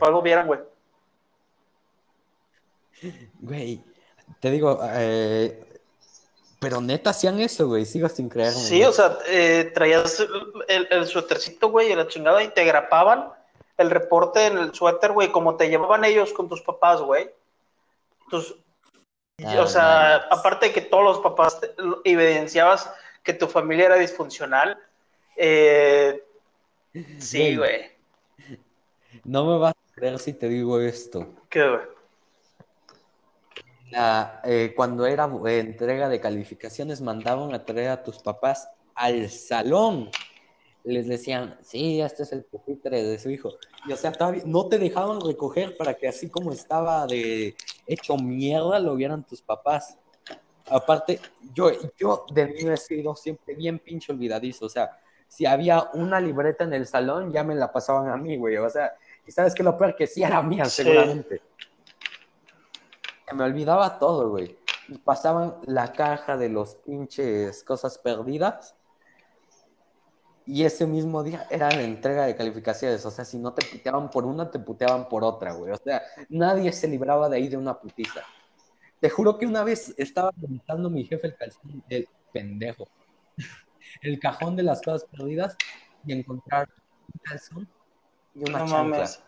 [0.00, 0.60] algo vieran, güey.
[3.40, 3.84] Güey,
[4.40, 5.64] te digo, eh,
[6.58, 8.58] pero neta hacían eso, güey, sigo sin creerme.
[8.58, 10.20] Sí, o sea, eh, traías
[10.66, 13.32] el, el suétercito, güey, y la chingada, y te grapaban
[13.78, 17.30] el reporte en el suéter, güey, como te llevaban ellos con tus papás, güey.
[18.24, 18.56] Entonces,
[19.58, 21.60] o sea, aparte de que todos los papás
[22.04, 24.76] evidenciabas que tu familia era disfuncional,
[25.36, 26.24] eh,
[27.18, 27.92] sí, güey.
[29.24, 31.26] No me vas a creer si te digo esto.
[31.48, 31.82] ¿Qué, güey?
[34.44, 40.10] Eh, cuando era entrega de calificaciones, mandaban a traer a tus papás al salón
[40.92, 43.50] les decían, sí, este es el pupitre de su hijo.
[43.86, 44.12] Y o sea,
[44.44, 47.54] no te dejaban recoger para que así como estaba de
[47.86, 49.98] hecho mierda lo vieran tus papás.
[50.70, 51.20] Aparte,
[51.54, 54.66] yo, yo de mí he sido siempre bien pinche olvidadizo.
[54.66, 58.36] O sea, si había una libreta en el salón, ya me la pasaban a mí,
[58.36, 58.56] güey.
[58.56, 58.94] O sea,
[59.26, 60.82] y sabes que lo peor que sí era mía, Sí.
[60.82, 61.40] seguramente.
[63.28, 64.56] Se me olvidaba todo, güey.
[64.88, 68.74] Y pasaban la caja de los pinches cosas perdidas.
[70.50, 73.04] Y ese mismo día era la entrega de calificaciones.
[73.04, 75.72] O sea, si no te puteaban por una, te puteaban por otra, güey.
[75.72, 78.22] O sea, nadie se libraba de ahí de una putiza.
[78.98, 82.88] Te juro que una vez estaba revisando mi jefe el calzón del pendejo.
[84.02, 85.54] El cajón de las cosas perdidas
[86.06, 86.66] y encontrar
[87.12, 87.68] un calzón
[88.34, 88.82] y una No chancla.
[88.82, 89.22] mames.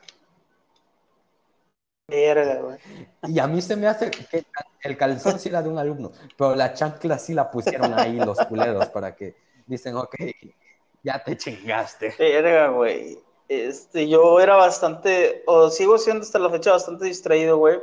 [3.29, 4.45] Y a mí se me hace que
[4.85, 8.39] el calzón sí era de un alumno, pero la chancla sí la pusieron ahí los
[8.39, 10.15] culeros para que dicen, ok,
[11.03, 12.15] ya te chingaste.
[12.19, 13.19] Verga, güey.
[13.49, 17.81] Este, yo era bastante, o sigo siendo hasta la fecha bastante distraído, güey.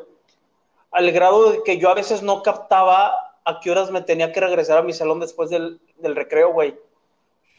[0.91, 4.39] Al grado de que yo a veces no captaba a qué horas me tenía que
[4.39, 6.77] regresar a mi salón después del, del recreo, güey.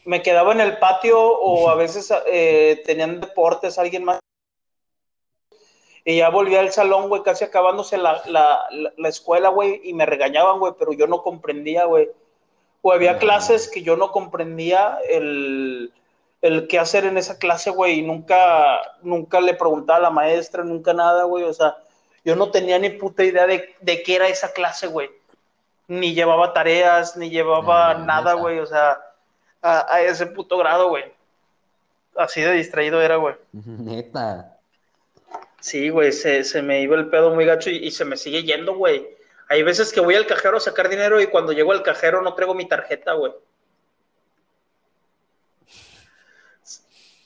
[0.05, 4.19] Me quedaba en el patio o a veces eh, tenían deportes, alguien más.
[6.05, 9.93] Y ya volvía al salón, güey, casi acabándose la, la, la, la escuela, güey, y
[9.93, 12.09] me regañaban, güey, pero yo no comprendía, güey.
[12.81, 15.91] O había clases que yo no comprendía el,
[16.41, 20.63] el qué hacer en esa clase, güey, y nunca, nunca le preguntaba a la maestra,
[20.63, 21.77] nunca nada, güey, o sea,
[22.23, 25.09] yo no tenía ni puta idea de, de qué era esa clase, güey.
[25.87, 28.99] Ni llevaba tareas, ni llevaba No, nada, güey, o sea,
[29.61, 31.05] a, a ese puto grado, güey.
[32.15, 33.35] Así de distraído era, güey.
[33.53, 34.57] Neta.
[35.59, 38.43] Sí, güey, se, se me iba el pedo muy gacho y, y se me sigue
[38.43, 39.18] yendo, güey.
[39.49, 42.35] Hay veces que voy al cajero a sacar dinero y cuando llego al cajero no
[42.35, 43.33] traigo mi tarjeta, güey.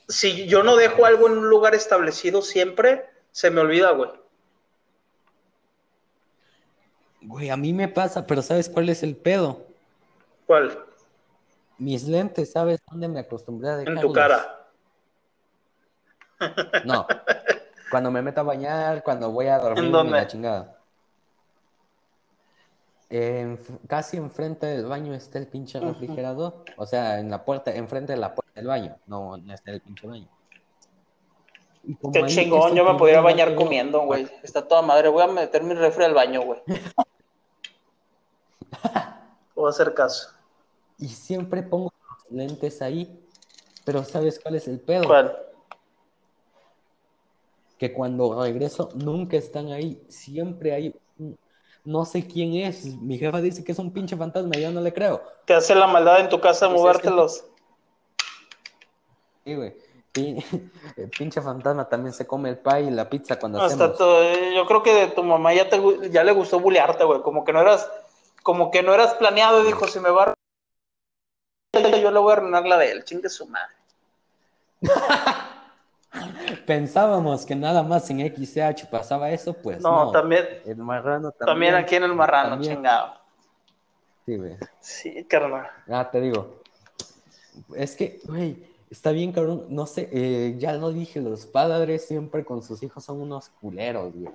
[0.07, 4.09] Si yo no dejo algo en un lugar establecido siempre, se me olvida, güey.
[7.21, 9.65] Güey, a mí me pasa, pero ¿sabes cuál es el pedo?
[10.45, 10.77] ¿Cuál?
[11.77, 14.03] Mis lentes, ¿sabes dónde me acostumbré a En dejarlos?
[14.03, 14.67] tu cara.
[16.85, 17.07] No.
[17.89, 20.11] Cuando me meto a bañar, cuando voy a dormir, ¿En dónde?
[20.13, 20.82] la chingada.
[23.15, 26.65] En- casi enfrente del baño está el pinche refrigerador.
[26.77, 28.97] O sea, en la puerta, enfrente de la puerta del baño.
[29.05, 30.27] No, no está el pinche baño.
[32.11, 34.27] Qué chingón, yo me lugar bañar comiendo, güey.
[34.41, 35.09] Está toda madre.
[35.09, 36.63] Voy a meter mi refri al baño, güey.
[39.55, 40.31] Voy a hacer caso.
[40.97, 43.23] Y siempre pongo los lentes ahí.
[43.85, 45.05] Pero ¿sabes cuál es el pedo?
[45.05, 45.37] ¿Cuál?
[47.77, 50.03] Que cuando regreso nunca están ahí.
[50.09, 50.95] Siempre hay
[51.85, 52.85] No sé quién es.
[53.01, 54.55] Mi jefa dice que es un pinche fantasma.
[54.55, 55.21] Yo no le creo.
[55.45, 57.45] Te hace la maldad en tu casa Pues es que- movértelos.
[59.45, 59.73] Sí, güey.
[60.15, 63.97] El pinche fantasma también se come el pie y la pizza cuando Hasta hacemos.
[63.97, 67.43] todo, yo creo que de tu mamá ya te ya le gustó bulearte, güey, como
[67.43, 67.89] que no eras
[68.43, 70.33] como que no eras planeado y dijo, si me va a
[71.79, 73.73] yo le voy a arruinar la de él, chingue su madre.
[76.65, 80.11] Pensábamos que nada más en XCH pasaba eso, pues No, no.
[80.11, 81.45] también El marrano también.
[81.47, 82.75] también aquí en el marrano, también.
[82.75, 83.13] chingado.
[84.25, 84.55] Sí, güey.
[84.79, 85.67] Sí, carnal.
[85.89, 86.61] Ah, te digo.
[87.75, 89.65] Es que, güey, está bien, cabrón.
[89.69, 94.13] No sé, eh, ya lo dije, los padres siempre con sus hijos son unos culeros,
[94.13, 94.33] güey.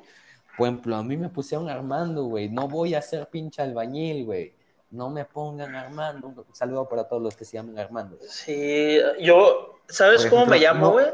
[0.56, 2.48] Por ejemplo, a mí me pusieron Armando, güey.
[2.48, 4.52] No voy a ser pinche albañil, güey.
[4.90, 6.28] No me pongan Armando.
[6.28, 8.16] Un saludo para todos los que se llaman Armando.
[8.28, 11.06] Sí, yo ¿sabes cómo me llamo, no- güey?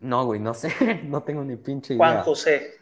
[0.00, 0.70] No, güey, no sé.
[1.04, 2.22] No tengo ni pinche Juan idea.
[2.22, 2.78] José.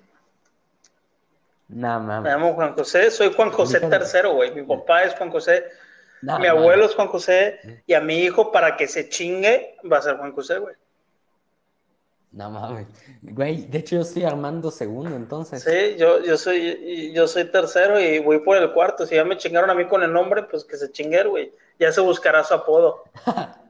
[1.68, 2.32] Nah, Me mames.
[2.32, 4.54] llamo Juan José, soy Juan José tercero, güey.
[4.54, 5.64] Mi papá es Juan José,
[6.22, 9.98] Nah, mi abuelo es Juan José y a mi hijo para que se chingue va
[9.98, 10.74] a ser Juan José, güey.
[12.32, 12.86] No mames.
[13.22, 15.62] Güey, de hecho yo soy Armando segundo, entonces.
[15.62, 19.06] Sí, yo, yo soy, yo soy tercero y voy por el cuarto.
[19.06, 21.52] Si ya me chingaron a mí con el nombre, pues que se chingue, güey.
[21.78, 23.04] Ya se buscará su apodo.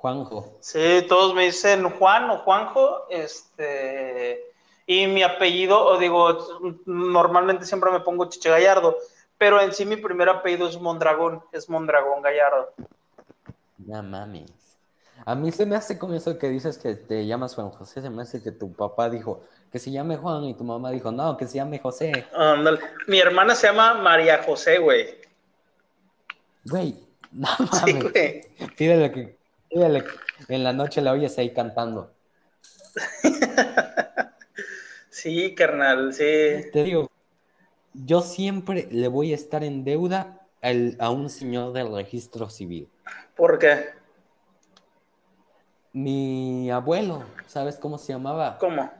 [0.00, 0.56] Juanjo.
[0.60, 4.44] Sí, todos me dicen Juan o Juanjo, este,
[4.86, 6.38] y mi apellido, o digo,
[6.86, 8.96] normalmente siempre me pongo Chiche Gallardo,
[9.36, 12.72] pero en sí mi primer apellido es Mondragón, es Mondragón Gallardo.
[13.78, 14.50] No mames.
[15.26, 18.08] A mí se me hace con eso que dices que te llamas Juan José, se
[18.10, 21.36] me hace que tu papá dijo que se llame Juan y tu mamá dijo, no,
[21.36, 22.24] que se llame José.
[22.32, 22.80] Ándale.
[23.08, 25.18] Mi hermana se llama María José, güey.
[26.64, 26.94] Güey,
[27.32, 27.48] no
[27.84, 28.12] Sí, mames.
[28.12, 28.42] güey.
[28.76, 29.37] Pídele que,
[29.70, 32.14] en la noche la oyes ahí cantando.
[35.10, 36.22] Sí, carnal, sí.
[36.72, 37.08] Te digo,
[37.92, 42.88] yo siempre le voy a estar en deuda al- a un señor del registro civil.
[43.34, 43.86] ¿Por qué?
[45.92, 48.58] Mi abuelo, ¿sabes cómo se llamaba?
[48.58, 48.92] ¿Cómo?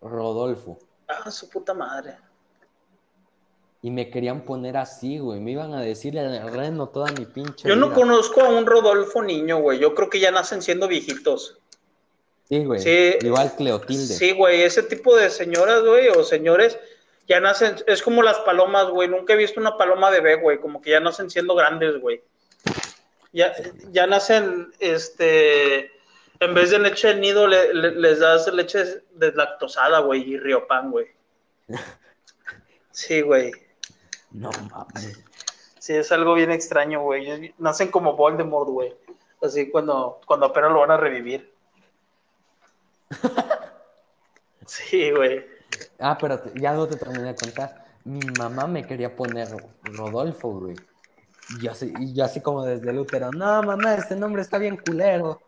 [0.00, 0.78] Rodolfo.
[1.06, 2.16] Ah, su puta madre.
[3.82, 5.40] Y me querían poner así, güey.
[5.40, 7.66] Me iban a decir el reno toda mi pinche.
[7.66, 7.96] Yo no vida.
[7.96, 9.78] conozco a un Rodolfo niño, güey.
[9.78, 11.56] Yo creo que ya nacen siendo viejitos.
[12.48, 12.80] Sí, güey.
[12.80, 13.14] Sí.
[13.22, 14.14] Igual Cleotilde.
[14.14, 16.78] Sí, güey, ese tipo de señoras, güey, o señores,
[17.26, 19.08] ya nacen, es como las palomas, güey.
[19.08, 22.20] Nunca he visto una paloma bebé, güey, como que ya nacen siendo grandes, güey.
[23.32, 23.54] Ya,
[23.92, 25.92] ya nacen, este,
[26.40, 30.90] en vez de leche de nido, le- le- les das leche deslactosada, güey, y riopan,
[30.90, 31.06] güey.
[32.92, 33.52] Sí, güey.
[34.30, 35.24] No mames.
[35.78, 37.54] Sí, es algo bien extraño, güey.
[37.58, 38.94] Nacen como Voldemort, güey.
[39.42, 41.52] Así cuando, cuando apenas lo van a revivir.
[44.70, 45.44] Sí, güey.
[45.98, 47.84] Ah, pero ya no te terminé de contar.
[48.04, 49.48] Mi mamá me quería poner
[49.82, 50.76] Rodolfo, güey.
[51.48, 54.58] Y yo así, y yo así como desde el útero, no, mamá, este nombre está
[54.58, 55.40] bien culero.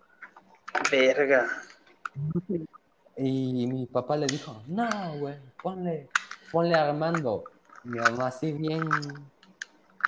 [0.91, 1.47] Verga.
[3.17, 6.09] Y mi papá le dijo, no, güey, ponle,
[6.51, 7.45] ponle Armando.
[7.85, 9.31] Mi mamá así bien,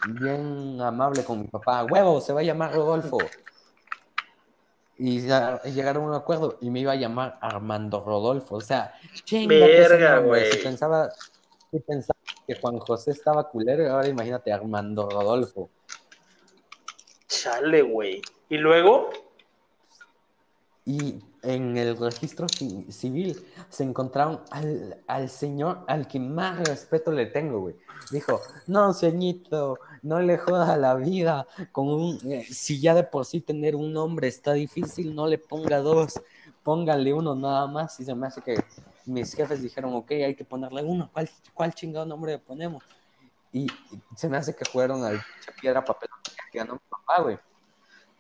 [0.07, 3.19] bien amable con mi papá, huevo, se va a llamar Rodolfo.
[4.97, 8.57] Y ya llegaron a un acuerdo y me iba a llamar Armando Rodolfo.
[8.57, 8.95] O sea,
[9.49, 10.53] Verga, güey.
[10.53, 11.11] Si pensaba,
[11.71, 15.71] si pensaba que Juan José estaba culero, ahora imagínate Armando Rodolfo.
[17.27, 18.23] Chale, güey.
[18.49, 19.11] ¿Y luego?
[20.85, 23.37] Y en el registro ci- civil
[23.69, 27.77] se encontraron al, al señor al que más respeto le tengo, güey.
[28.11, 32.33] Dijo, no, señito, no le joda la vida con un...
[32.33, 36.21] eh, si ya de por sí tener un nombre está difícil, no le ponga dos,
[36.63, 37.99] póngale uno nada más.
[38.01, 38.57] Y se me hace que
[39.07, 41.11] mis jefes dijeron, ok, hay que ponerle uno.
[41.13, 42.83] ¿Cuál, cuál chingado nombre le ponemos?
[43.53, 45.21] Y, y se me hace que jugaron al
[45.61, 46.09] piedra, papel,
[46.51, 47.39] que ganó mi papá, güey.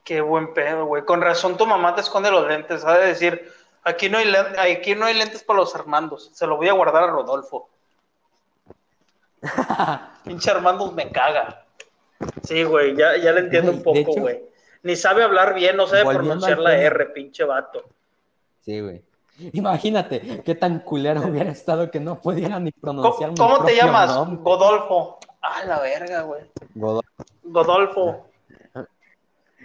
[0.05, 1.05] Qué buen pedo, güey.
[1.05, 2.85] Con razón tu mamá te esconde los lentes.
[2.85, 3.51] Ha de decir,
[3.83, 6.31] aquí no hay, len- aquí no hay lentes para los Armandos.
[6.35, 7.69] Se lo voy a guardar a Rodolfo.
[10.25, 11.65] Pinche Armando me caga.
[12.43, 14.43] Sí, güey, ya, ya le entiendo un poco, güey.
[14.83, 16.77] Ni sabe hablar bien, no sabe pronunciar la.
[16.77, 17.85] R, pinche vato.
[18.61, 19.03] Sí, güey.
[19.53, 23.75] Imagínate qué tan culero hubiera estado que no pudiera ni pronunciar ¿Cómo, mi cómo te
[23.77, 24.15] llamas?
[24.15, 24.39] nombre.
[24.43, 25.19] Godolfo.
[25.43, 26.43] Ah, la verga, güey.
[26.75, 27.03] Godó.
[27.43, 28.27] Godolfo.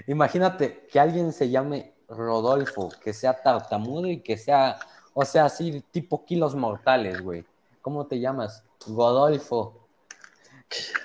[0.08, 4.80] Imagínate que alguien se llame Rodolfo, que sea tartamudo y que sea,
[5.14, 7.46] o sea, así tipo kilos mortales, güey.
[7.82, 8.64] ¿Cómo te llamas?
[8.86, 9.88] Godolfo.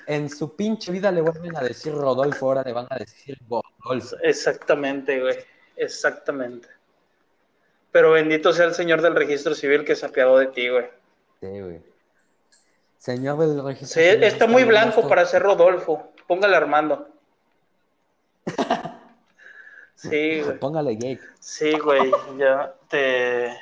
[0.07, 4.17] En su pinche vida le vuelven a decir Rodolfo, ahora le van a decir Godolfo.
[4.23, 5.37] Exactamente, güey.
[5.77, 6.69] Exactamente.
[7.91, 10.87] Pero bendito sea el señor del registro civil que se apiadó de ti, güey.
[11.41, 11.83] Sí, güey.
[12.99, 14.03] Señor del registro.
[14.03, 16.13] Sí, civil, está muy blanco para ser Rodolfo.
[16.27, 17.14] Póngale Armando.
[20.11, 20.59] Sí, güey.
[20.59, 21.21] Póngale Jake.
[21.41, 22.13] Sí, güey.
[22.39, 23.57] Ya te,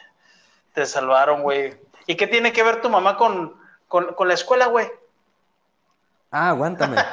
[0.73, 1.75] te salvaron, güey.
[2.07, 3.57] ¿Y qué tiene que ver tu mamá con,
[3.89, 4.89] con, con la escuela, güey?
[6.31, 6.97] Ah, aguántame.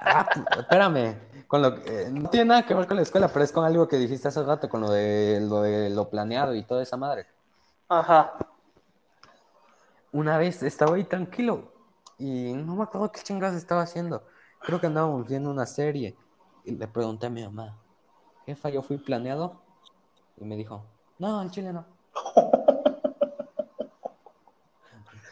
[0.00, 1.16] Ah, espérame.
[1.48, 3.88] Con lo, eh, no tiene nada que ver con la escuela, pero es con algo
[3.88, 7.26] que dijiste hace rato, con lo de lo, de lo planeado y toda esa madre.
[7.88, 8.32] Ajá.
[10.12, 11.72] Una vez estaba ahí tranquilo
[12.16, 14.22] y no me acuerdo qué chingados estaba haciendo.
[14.60, 16.16] Creo que andábamos viendo una serie
[16.64, 17.76] y le pregunté a mi mamá,
[18.48, 19.60] jefa, ¿yo fui planeado?
[20.38, 20.82] Y me dijo,
[21.18, 21.84] no, en Chile no.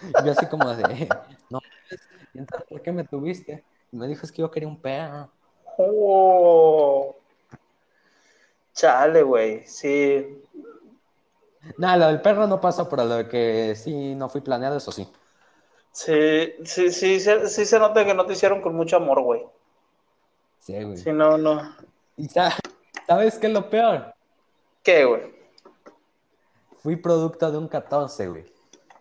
[0.03, 1.09] Y yo así como de,
[1.51, 1.61] no,
[2.35, 3.65] ¿y entonces por qué me tuviste?
[3.91, 5.31] Y me dijo, es que yo quería un perro.
[5.79, 7.17] Oh.
[8.75, 9.67] Chale, güey.
[9.67, 10.43] Sí.
[11.79, 14.93] Nada, lo del perro no pasó, pero lo de que sí no fui planeado, eso
[14.93, 15.09] sí.
[15.91, 19.47] Sí, sí, sí, sí, sí se nota que no te hicieron con mucho amor, güey.
[20.61, 20.99] Sí, güey.
[20.99, 21.75] Sí, no, no.
[22.19, 22.53] ¿Y sa-
[23.07, 24.14] sabes qué es lo peor?
[24.83, 25.35] ¿Qué, güey?
[26.83, 28.45] Fui producto de un 14, güey.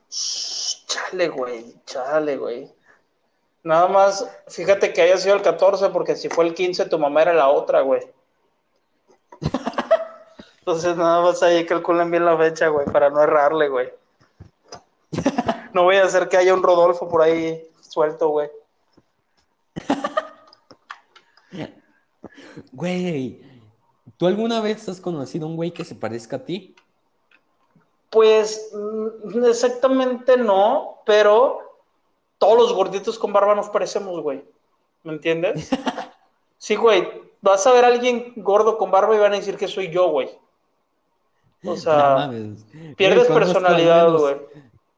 [0.09, 2.73] Chale, güey, chale, güey.
[3.63, 7.23] Nada más, fíjate que haya sido el 14, porque si fue el 15, tu mamá
[7.23, 8.01] era la otra, güey.
[10.59, 13.91] Entonces, nada más ahí calculen bien la fecha, güey, para no errarle, güey.
[15.73, 18.49] No voy a hacer que haya un Rodolfo por ahí suelto, güey.
[22.71, 23.41] Güey,
[24.17, 26.75] ¿tú alguna vez has conocido un güey que se parezca a ti?
[28.09, 31.59] Pues mm, exactamente no, pero
[32.37, 34.43] todos los gorditos con barba nos parecemos, güey.
[35.03, 35.69] ¿Me entiendes?
[36.57, 37.07] Sí, güey.
[37.41, 40.09] Vas a ver a alguien gordo con barba y van a decir que soy yo,
[40.09, 40.29] güey.
[41.63, 42.31] O sea,
[42.97, 44.35] pierdes Güey, personalidad, menos- güey.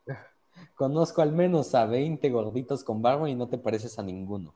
[0.75, 4.53] Conozco al menos a 20 gorditos con barba y no te pareces a ninguno.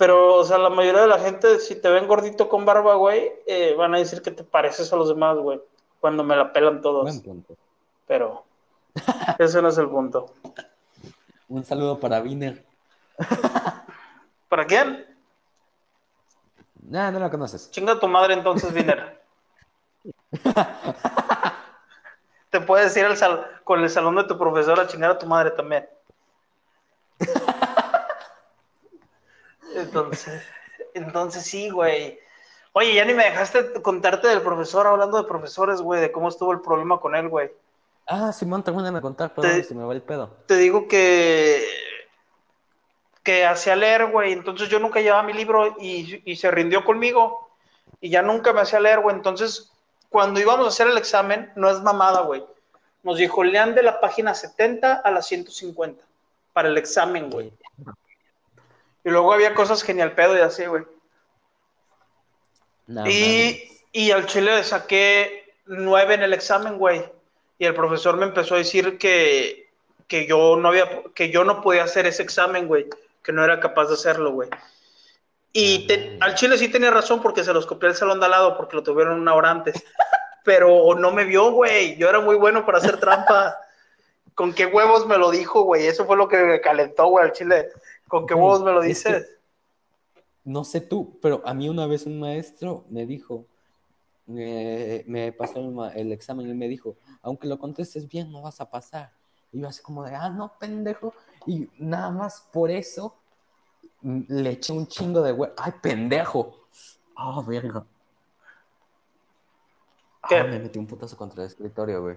[0.00, 3.34] Pero, o sea, la mayoría de la gente, si te ven gordito con barba, güey,
[3.46, 5.60] eh, van a decir que te pareces a los demás, güey.
[6.00, 7.02] Cuando me la pelan todos.
[7.02, 7.54] Buen punto.
[8.06, 8.46] Pero
[9.38, 10.32] ese no es el punto.
[11.48, 12.64] Un saludo para Viner.
[14.48, 15.04] ¿Para quién?
[16.80, 17.70] Nah, no la conoces.
[17.70, 19.22] Chinga tu madre entonces, Viner.
[22.48, 25.26] Te puedes ir al sal con el salón de tu profesor a chingar a tu
[25.26, 25.86] madre también.
[29.82, 30.42] Entonces,
[30.94, 32.18] entonces sí, güey.
[32.72, 36.52] Oye, ya ni me dejaste contarte del profesor hablando de profesores, güey, de cómo estuvo
[36.52, 37.50] el problema con él, güey.
[38.06, 40.36] Ah, Simón, termina de contar, perdón, se me va el pedo.
[40.46, 41.64] Te digo que
[43.22, 44.32] que hacía leer, güey.
[44.32, 47.50] Entonces yo nunca llevaba mi libro y, y, se rindió conmigo.
[48.00, 49.14] Y ya nunca me hacía leer, güey.
[49.14, 49.70] Entonces,
[50.08, 52.44] cuando íbamos a hacer el examen, no es mamada, güey.
[53.02, 56.02] Nos dijo, lean de la página 70 a la 150
[56.52, 57.52] para el examen, güey.
[59.04, 60.84] Y luego había cosas genial pedo y así, güey.
[63.06, 67.04] y, y al chile le saqué nueve en el examen, güey.
[67.58, 69.68] Y el profesor me empezó a decir que,
[70.06, 72.88] que yo no había, que yo no podía hacer ese examen, güey
[73.22, 74.48] que no era capaz de hacerlo, güey.
[75.52, 75.88] Y
[76.20, 78.76] al Chile sí tenía razón porque se los copié al salón de al lado porque
[78.76, 79.82] lo tuvieron una hora antes.
[80.44, 81.96] Pero no me vio, güey.
[81.96, 83.58] Yo era muy bueno para hacer trampa.
[84.34, 85.86] ¿Con qué huevos me lo dijo, güey?
[85.86, 87.68] Eso fue lo que me calentó, güey, al Chile.
[88.10, 89.38] ¿Con qué huevos me lo dices?
[90.44, 93.46] no sé tú, pero a mí una vez un maestro me dijo,
[94.26, 98.68] me pasó el, el, examen y me dijo, aunque lo contestes bien, no vas a
[98.68, 99.12] pasar.
[99.52, 101.14] Y yo así como de, ah, no, pendejo.
[101.46, 103.16] Y nada más por eso
[104.02, 105.50] le eché un chingo de güey.
[105.56, 106.66] ¡Ay, pendejo!
[107.16, 107.84] ¡Ah, verga!
[110.28, 110.36] ¿Qué?
[110.36, 112.16] Ah, me metí un putazo contra el escritorio, güey.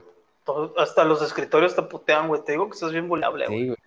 [0.78, 2.44] hasta los escritorios te putean, güey.
[2.44, 3.60] Te digo que estás bien vulnerable, güey.
[3.60, 3.78] Sí, güey.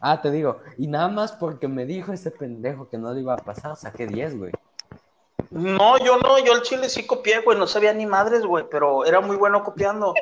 [0.00, 3.34] Ah, te digo, y nada más porque me dijo ese pendejo que no le iba
[3.34, 4.52] a pasar, saqué 10, güey.
[5.50, 9.04] No, yo no, yo el chile sí copié, güey, no sabía ni madres, güey, pero
[9.04, 10.14] era muy bueno copiando.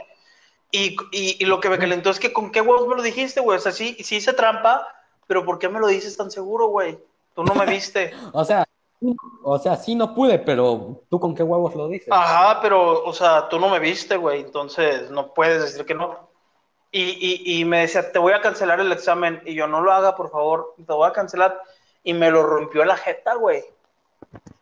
[0.70, 3.56] Y, y, lo que me calentó es que con qué huevos me lo dijiste, güey.
[3.56, 4.86] O sea, sí, sí hice trampa,
[5.26, 6.98] pero ¿por qué me lo dices tan seguro, güey?
[7.34, 8.12] Tú no me viste.
[8.32, 8.66] o sea,
[9.42, 12.08] o sea, sí no pude, pero tú con qué huevos lo dices.
[12.10, 14.40] Ajá, pero, o sea, tú no me viste, güey.
[14.40, 16.25] Entonces no puedes decir que no.
[16.90, 19.42] Y, y, y me decía, te voy a cancelar el examen.
[19.44, 20.74] Y yo, no lo haga, por favor.
[20.76, 21.60] Te voy a cancelar.
[22.02, 23.64] Y me lo rompió la jeta, güey.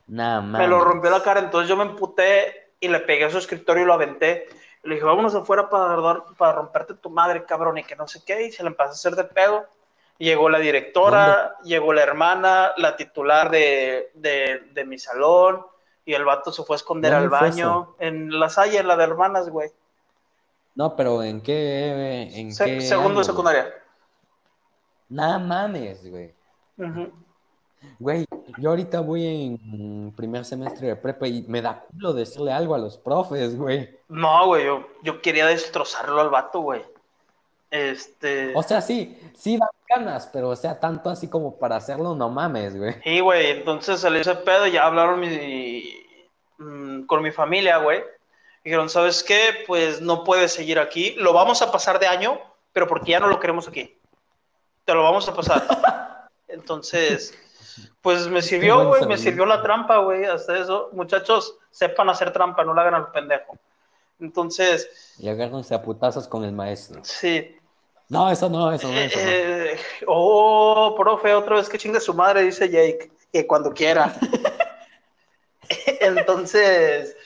[0.07, 0.61] Nada más.
[0.61, 1.41] Me lo rompió la cara.
[1.41, 4.49] Entonces yo me emputé y le pegué a su escritorio y lo aventé.
[4.83, 8.47] Le dije, vámonos afuera para, para romperte tu madre, cabrón, y que no sé qué.
[8.47, 9.67] Y se le empezó a hacer de pedo.
[10.19, 15.67] Llegó la directora, llegó la hermana, la titular de, de, mi salón,
[16.05, 17.97] y el vato se fue a esconder al baño.
[17.99, 19.71] En la Salle, en la de hermanas, güey.
[20.75, 22.29] No, pero ¿en qué?
[22.35, 23.73] En qué segundo de secundaria.
[25.09, 26.35] Nada mames, güey.
[27.99, 28.25] Güey,
[28.59, 32.79] yo ahorita voy en primer semestre de prepa y me da culo decirle algo a
[32.79, 33.97] los profes, güey.
[34.09, 34.65] No, güey,
[35.03, 36.83] yo, quería destrozarlo al vato, güey.
[37.71, 38.53] Este.
[38.57, 42.31] O sea, sí, sí da ganas, pero o sea, tanto así como para hacerlo, no
[42.31, 42.95] mames, güey.
[43.03, 45.21] Sí, güey, entonces salió ese pedo, ya hablaron
[46.59, 48.03] mm, con mi familia, güey.
[48.65, 49.65] Dijeron, ¿sabes qué?
[49.67, 51.15] Pues no puedes seguir aquí.
[51.19, 52.41] Lo vamos a pasar de año,
[52.73, 53.99] pero porque ya no lo queremos aquí.
[54.87, 56.31] Te lo vamos a pasar.
[56.49, 57.35] Entonces,
[58.01, 60.89] pues me sirvió, güey, me sirvió la trampa, güey, hasta eso.
[60.93, 63.59] Muchachos, sepan hacer trampa, no la hagan al pendejo.
[64.19, 65.15] Entonces.
[65.19, 67.05] Y agárrense a putazos con el maestro.
[67.05, 67.57] Sí.
[68.09, 68.99] No, eso no, eso no.
[68.99, 74.15] Eso eh, Oh, profe, otra vez que chingue su madre, dice Jake, que cuando quiera.
[76.01, 77.17] Entonces,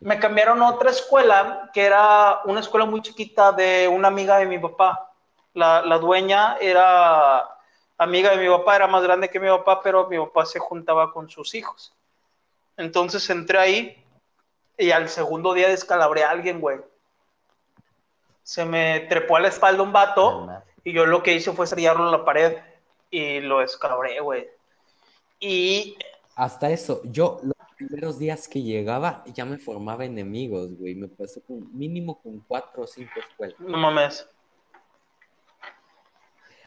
[0.00, 4.46] me cambiaron a otra escuela, que era una escuela muy chiquita de una amiga de
[4.46, 5.12] mi papá.
[5.54, 7.48] La, la dueña era
[7.96, 11.12] amiga de mi papá, era más grande que mi papá, pero mi papá se juntaba
[11.12, 11.92] con sus hijos.
[12.76, 14.04] Entonces entré ahí
[14.78, 16.78] y al segundo día descalabré a alguien, güey.
[18.44, 20.48] Se me trepó a la espalda un vato
[20.84, 22.56] y yo lo que hice fue estrellarlo en la pared
[23.10, 24.48] y lo descalabré, güey.
[25.40, 25.98] Y...
[26.36, 30.94] Hasta eso, yo los primeros días que llegaba ya me formaba enemigos, güey.
[30.96, 33.58] Me pasó con mínimo con cuatro o cinco escuelas.
[33.60, 34.28] No mames.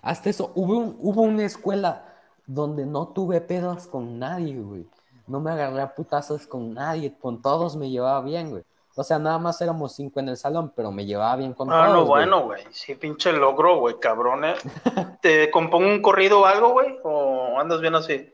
[0.02, 2.06] Hasta eso, hubo, hubo una escuela
[2.48, 4.88] donde no tuve pedos con nadie, güey.
[5.28, 8.64] No me agarré a putazos con nadie, con todos me llevaba bien, güey.
[8.96, 11.74] O sea, nada más éramos cinco en el salón, pero me llevaba bien con ah,
[11.74, 11.88] todos.
[11.88, 12.64] Ah, no, bueno, güey.
[12.72, 14.44] Sí, pinche logro, güey, cabrón.
[14.44, 14.56] ¿eh?
[15.22, 16.98] ¿Te compongo un corrido o algo, güey?
[17.04, 18.34] ¿O andas bien así?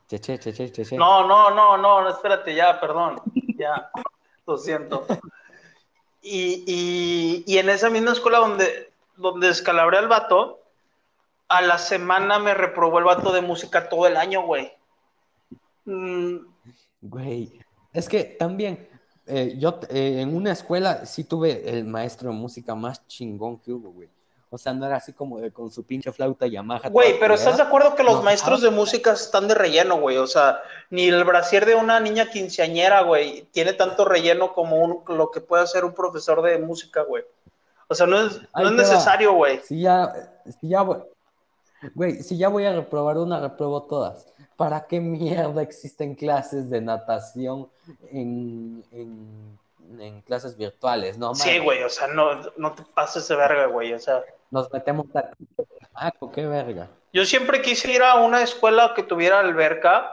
[0.06, 0.96] che, che, che, che, che.
[0.96, 3.20] No, no, no, no, espérate, ya, perdón.
[3.56, 3.90] Ya,
[4.46, 5.06] lo siento.
[6.22, 10.60] Y, y, en esa misma escuela donde, donde descalabré al vato,
[11.48, 14.72] a la semana me reprobó el vato de música todo el año, güey.
[15.84, 16.38] Mm.
[17.00, 17.60] Güey,
[17.92, 18.88] es que también
[19.26, 23.72] eh, yo eh, en una escuela sí tuve el maestro de música más chingón que
[23.72, 24.08] hubo, güey.
[24.56, 26.88] O sea, no era así como de con su pinche flauta Yamaha.
[26.88, 30.00] Güey, pero ¿estás de acuerdo que los No, maestros de ahora- música están de relleno,
[30.00, 30.16] güey?
[30.16, 35.02] O sea, ni el brasier de una niña quinceañera, güey, tiene tanto relleno como un-
[35.14, 37.22] lo que puede hacer un profesor de música, güey.
[37.86, 39.60] O sea, no es, no necesario, güey.
[39.60, 40.10] Si ya,
[40.58, 40.98] si ya voy,
[41.94, 44.26] güey, si ya voy a reprobar una, repruebo todas.
[44.56, 47.68] ¿Para qué mierda existen clases de natación
[48.10, 49.58] en, en,
[49.98, 51.18] en clases virtuales?
[51.18, 53.92] No, Sí, güey, o sea, no, no te pases de verga, güey.
[53.94, 55.30] O sea, Nos metemos a...
[55.94, 56.88] Ah, qué verga.
[57.12, 60.12] yo siempre quise ir a una escuela que tuviera alberca,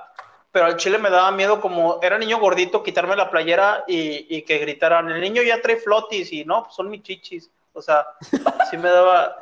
[0.51, 4.43] pero al chile me daba miedo como era niño gordito quitarme la playera y, y
[4.43, 7.49] que gritaran, el niño ya trae flotis y no, pues son mis chichis.
[7.73, 8.05] O sea,
[8.69, 9.35] sí me daba,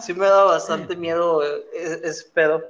[0.00, 2.62] sí me daba bastante miedo eh, eh, ese pedo.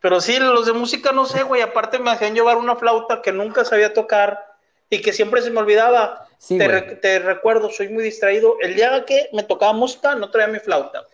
[0.00, 3.32] Pero sí, los de música no sé, güey, aparte me hacían llevar una flauta que
[3.32, 4.47] nunca sabía tocar
[4.90, 6.26] y que siempre se me olvidaba.
[6.38, 6.80] Sí, te, güey.
[6.80, 8.56] re- te recuerdo, soy muy distraído.
[8.60, 11.04] El día que me tocaba música, no traía mi flauta.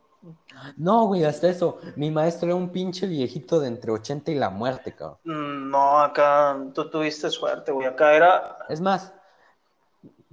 [0.78, 1.80] No, güey, hasta eso.
[1.96, 5.18] Mi maestro era un pinche viejito de entre 80 y la muerte, cabrón.
[5.24, 7.88] Mm, No, acá tú tuviste suerte, güey.
[7.88, 8.58] Acá era.
[8.70, 9.14] Es más,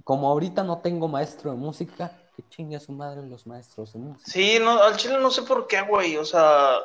[0.03, 3.99] como ahorita no tengo maestro de música, que chingue a su madre los maestros de
[3.99, 4.29] música.
[4.31, 6.17] Sí, no, al chile no sé por qué, güey.
[6.17, 6.77] O sea,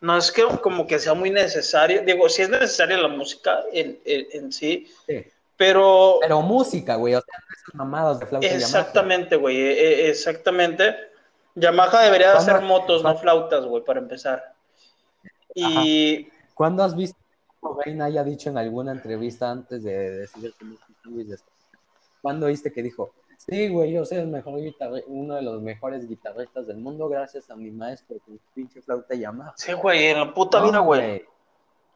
[0.00, 2.02] no es que como que sea muy necesario.
[2.02, 5.24] Digo, sí es necesaria la música en, en- en sí, Sí.
[5.56, 6.18] pero.
[6.20, 8.46] Pero música, güey, o sea, esas mamadas de flauta.
[8.46, 9.72] Exactamente, güey, eh,
[10.06, 10.94] eh, exactamente.
[11.56, 14.54] Yamaha debería de ¿Cuándo- hacer motos, no flautas, güey, para empezar.
[15.54, 17.18] Y ¿Cuándo has visto
[17.82, 20.76] que haya dicho en alguna entrevista antes de decidir que no
[22.22, 24.60] ¿Cuándo viste que dijo, sí, güey, yo soy el mejor
[25.06, 29.54] uno de los mejores guitarristas del mundo gracias a mi maestro con pinche flauta Yamaha?
[29.56, 31.24] sí, güey, en la puta No, vida, güey.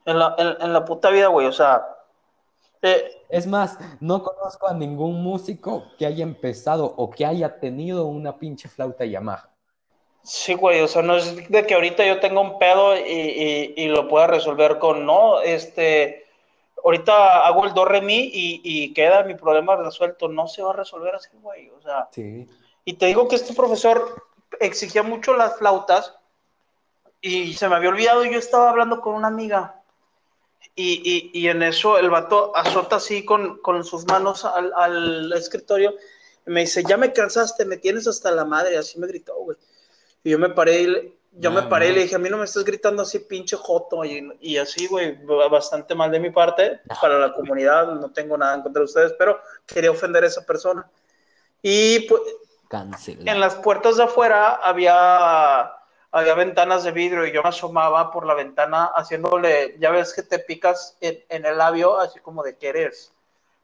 [0.05, 1.85] En la, en, en la puta vida, güey, o sea.
[2.81, 8.05] Eh, Es más, no conozco a ningún músico que haya empezado o que haya tenido
[8.05, 9.49] una pinche flauta Yamaha.
[10.23, 13.73] sí, güey, o sea, no es de que ahorita yo tenga un pedo y, y-
[13.77, 16.25] y lo pueda resolver con, no, este.
[16.83, 20.27] Ahorita hago el do re mi y, y queda mi problema resuelto.
[20.29, 21.69] No se va a resolver así, güey.
[21.69, 22.47] O sea, Sí.
[22.85, 24.23] Y te digo que este profesor
[24.59, 26.15] exigía mucho las flautas
[27.21, 29.80] y se me había olvidado, yo estaba hablando con una amiga
[30.75, 35.33] y, y- y en eso el vato azota así con, con sus manos al, al
[35.33, 35.95] escritorio
[36.47, 39.57] y me dice, ya me cansaste, me tienes hasta la madre, así me gritó, güey.
[40.23, 41.95] Y yo me paré y le, yo No, me paré y no.
[41.95, 45.17] le dije, a mí no me estás gritando así, pinche joto, y, y así, güey,
[45.49, 49.13] bastante mal de mi parte, para la comunidad, no tengo nada en contra de ustedes,
[49.17, 50.89] pero quería ofender a esa persona.
[51.61, 52.21] Y pues,
[52.67, 53.31] Cancelado.
[53.31, 55.71] en las puertas de afuera había,
[56.11, 60.23] había ventanas de vidrio y yo me asomaba por la ventana haciéndole, ya ves que
[60.23, 63.13] te picas en, en el labio, así como de que eres.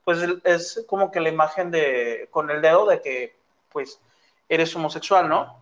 [0.06, 3.36] Pues es como que la imagen de, con el dedo de que,
[3.70, 4.00] pues,
[4.48, 5.62] eres homosexual, ¿no?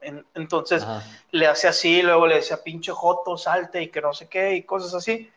[0.00, 1.02] En- entonces Ajá.
[1.30, 4.62] le hace así, luego le decía pinche joto, salte y que no sé qué y
[4.62, 5.30] cosas así.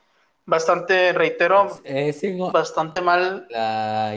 [0.46, 4.16] Bastante, reitero, Eh, sí, no, bastante mal la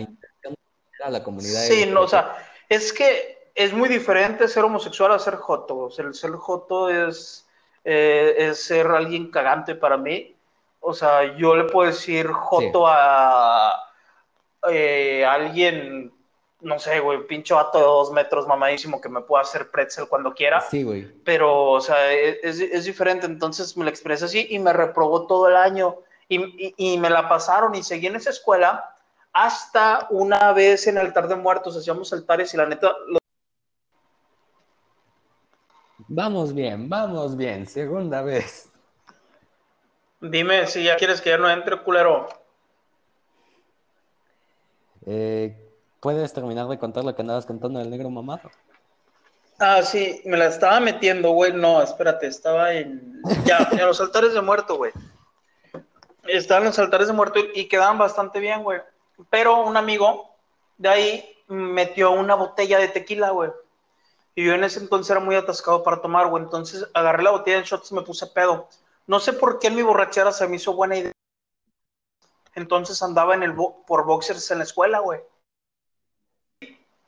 [1.11, 1.61] la comunidad.
[1.62, 2.37] Sí, no, o sea,
[2.68, 5.78] es que es muy diferente ser homosexual a ser joto.
[5.78, 7.46] O sea, el ser joto es,
[7.84, 10.34] eh, es ser alguien cagante para mí.
[10.80, 13.80] O sea, yo le puedo decir joto a
[14.68, 16.12] eh, alguien,
[16.61, 20.34] no sé, güey, pinche vato de dos metros mamadísimo que me pueda hacer pretzel cuando
[20.34, 20.61] quiera.
[20.61, 21.09] Sí, güey.
[21.24, 23.26] Pero, o sea, es, es diferente.
[23.26, 25.98] Entonces me lo expresé así y me reprobó todo el año.
[26.28, 28.94] Y, y, me la pasaron y seguí en esa escuela
[29.34, 32.94] hasta una vez en el altar de muertos hacíamos altares y la neta...
[36.15, 38.71] Vamos bien, vamos bien, segunda vez.
[40.21, 42.29] Dime si ya quieres que ya no entre, culero.
[45.07, 45.57] Eh,
[46.01, 48.51] ¿Puedes terminar de contar lo que andabas contando del negro mamado?
[49.59, 51.55] Ah, sí, me la estaba metiendo, güey.
[51.55, 53.23] No, espérate, estaba en.
[53.47, 54.93] Ya, en los altares de muerto, güey.
[56.25, 58.83] Estaban los altares de muerto y quedaban bastante bien, güey.
[59.31, 60.37] Pero un amigo
[60.77, 63.51] de ahí metió una botella de tequila, güey.
[64.35, 66.43] Y yo en ese entonces era muy atascado para tomar, güey.
[66.43, 68.68] Entonces agarré la botella de shots y me puse pedo.
[69.07, 71.12] No sé por qué en mi borrachera se me hizo buena idea.
[72.55, 75.20] Entonces andaba en el por boxers en la escuela, güey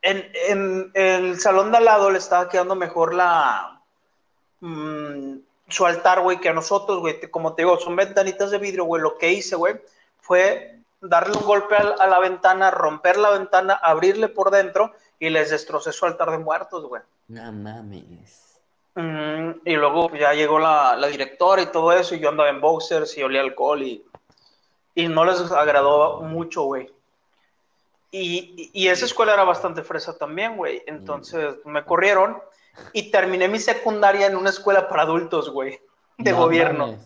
[0.04, 3.80] en, el salón de al lado le estaba quedando mejor la
[4.60, 5.36] mm,
[5.68, 7.20] su altar, güey, que a nosotros, güey.
[7.30, 9.02] Como te digo, son ventanitas de vidrio, güey.
[9.02, 9.80] Lo que hice, güey,
[10.20, 15.50] fue darle un golpe a, la ventana, romper la ventana, abrirle por dentro y les
[15.50, 17.02] destrocé su altar de muertos, güey.
[17.28, 18.60] No mames.
[18.94, 22.60] Mm, y luego ya llegó la, la, directora y todo eso, y yo andaba en
[22.60, 24.04] boxers y olía alcohol y,
[24.94, 26.88] y no les agradó mucho, güey.
[28.16, 30.84] Y, esa escuela era bastante fresa también, güey.
[30.86, 32.40] Entonces me corrieron
[32.92, 35.80] y terminé mi secundaria en una escuela para adultos, güey,
[36.18, 36.96] de gobierno.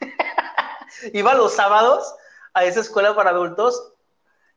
[1.12, 2.14] Iba los sábados
[2.54, 3.92] a esa escuela para adultos,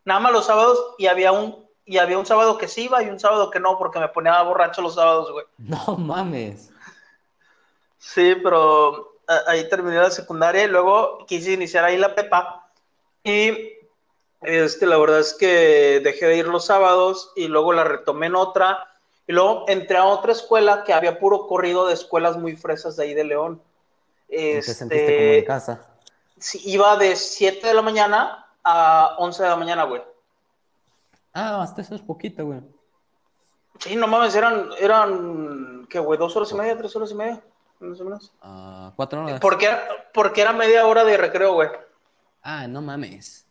[0.06, 3.10] nada más los sábados, y había un y había un sábado que sí iba y
[3.10, 5.46] un sábado que no, porque me ponía borracho los sábados, güey.
[5.58, 6.70] No mames.
[7.98, 12.70] Sí, pero ahí terminé la secundaria y luego quise iniciar ahí la pepa.
[13.24, 13.74] Y
[14.42, 18.36] este, la verdad es que dejé de ir los sábados y luego la retomé en
[18.36, 18.90] otra.
[19.26, 23.04] Y luego entré a otra escuela que había puro corrido de escuelas muy fresas de
[23.06, 23.62] ahí de León.
[24.28, 25.88] Este, ¿Te sentiste como en casa?
[26.38, 30.02] Sí, iba de 7 de la mañana a 11 de la mañana, güey.
[31.40, 32.62] Ah, hasta eso es poquito, güey.
[33.78, 36.18] Sí, no mames, eran, eran, ¿qué, güey?
[36.18, 37.44] ¿Dos horas y media, tres horas y media?
[37.80, 38.34] Más o menos.
[38.42, 39.40] Ah, cuatro horas.
[39.40, 39.70] Porque,
[40.16, 41.70] porque era media hora de recreo, güey.
[42.42, 43.46] Ah, no mames.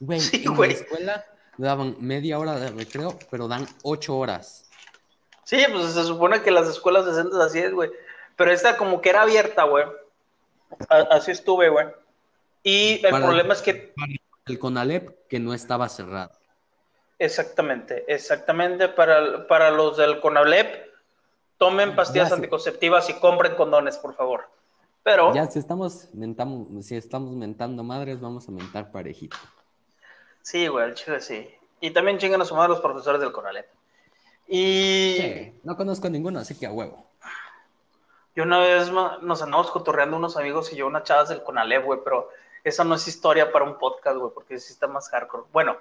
[0.00, 1.24] Güey, en la escuela
[1.58, 4.70] daban media hora de recreo, pero dan ocho horas.
[5.42, 7.90] Sí, pues se supone que las escuelas decentes así es, güey.
[8.34, 9.84] Pero esta como que era abierta, güey.
[10.88, 11.86] Así estuve, güey.
[12.62, 13.92] Y el problema es que...
[14.46, 16.30] El CONALEP que no estaba cerrado.
[17.18, 18.88] Exactamente, exactamente.
[18.88, 20.92] Para, para los del CONALEP,
[21.58, 24.48] tomen pastillas anticonceptivas y compren condones, por favor.
[25.02, 25.34] Pero...
[25.34, 29.36] Ya, si estamos, mentamos, si estamos mentando madres, vamos a mentar parejito.
[30.42, 31.48] Sí, güey, el chile sí.
[31.80, 33.66] Y también chingan a su madre los profesores del Conalep.
[34.46, 35.16] Y.
[35.18, 37.06] Sí, no conozco ninguno, así que a huevo.
[38.36, 42.00] Yo una vez nos andamos cotorreando unos amigos y yo unas chavas del Conalep, güey,
[42.02, 42.30] pero
[42.64, 45.44] esa no es historia para un podcast, güey, porque sí está más hardcore.
[45.52, 45.76] Bueno,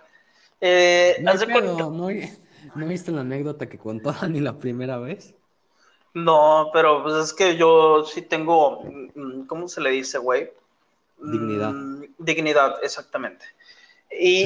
[0.65, 2.09] eh, no, ¿no,
[2.75, 5.35] ¿no viste la anécdota que contó Dani la primera vez?
[6.13, 10.49] No, pero pues es que yo sí tengo, mm, ¿cómo se le dice, güey?
[11.17, 11.71] Dignidad.
[11.71, 13.45] Mm, dignidad, exactamente.
[14.09, 14.45] Y,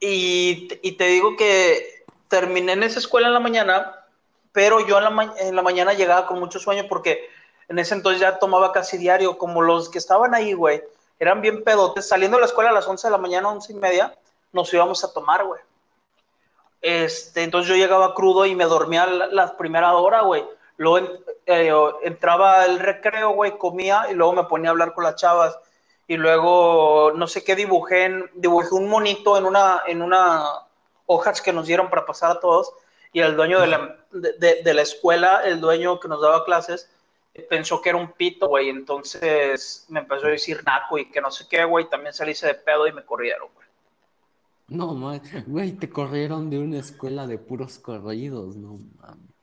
[0.00, 4.06] y, te digo que terminé en esa escuela en la mañana,
[4.52, 7.28] pero yo en la, en la mañana llegaba con mucho sueño porque
[7.68, 10.82] en ese entonces ya tomaba casi diario, como los que estaban ahí, güey,
[11.18, 12.08] eran bien pedotes.
[12.08, 14.14] Saliendo de la escuela a las 11 de la mañana, 11 y media,
[14.52, 15.60] nos íbamos a tomar, güey.
[16.80, 20.44] Este, entonces yo llegaba crudo y me dormía la, la primera hora, güey.
[20.76, 21.08] Luego
[21.46, 25.56] eh, entraba al recreo, güey, comía y luego me ponía a hablar con las chavas
[26.06, 30.44] y luego no sé qué dibujé, en, dibujé un monito en una, en una
[31.06, 32.72] hojas que nos dieron para pasar a todos
[33.12, 36.90] y el dueño de la, de, la escuela, el dueño que nos daba clases,
[37.42, 41.30] pensó que era un pito, güey, entonces me empezó a decir naco y que no
[41.30, 43.64] sé qué, güey, también salí de pedo y me corrieron, güey.
[44.68, 49.34] No, güey, te corrieron de una escuela de puros corridos, no mames.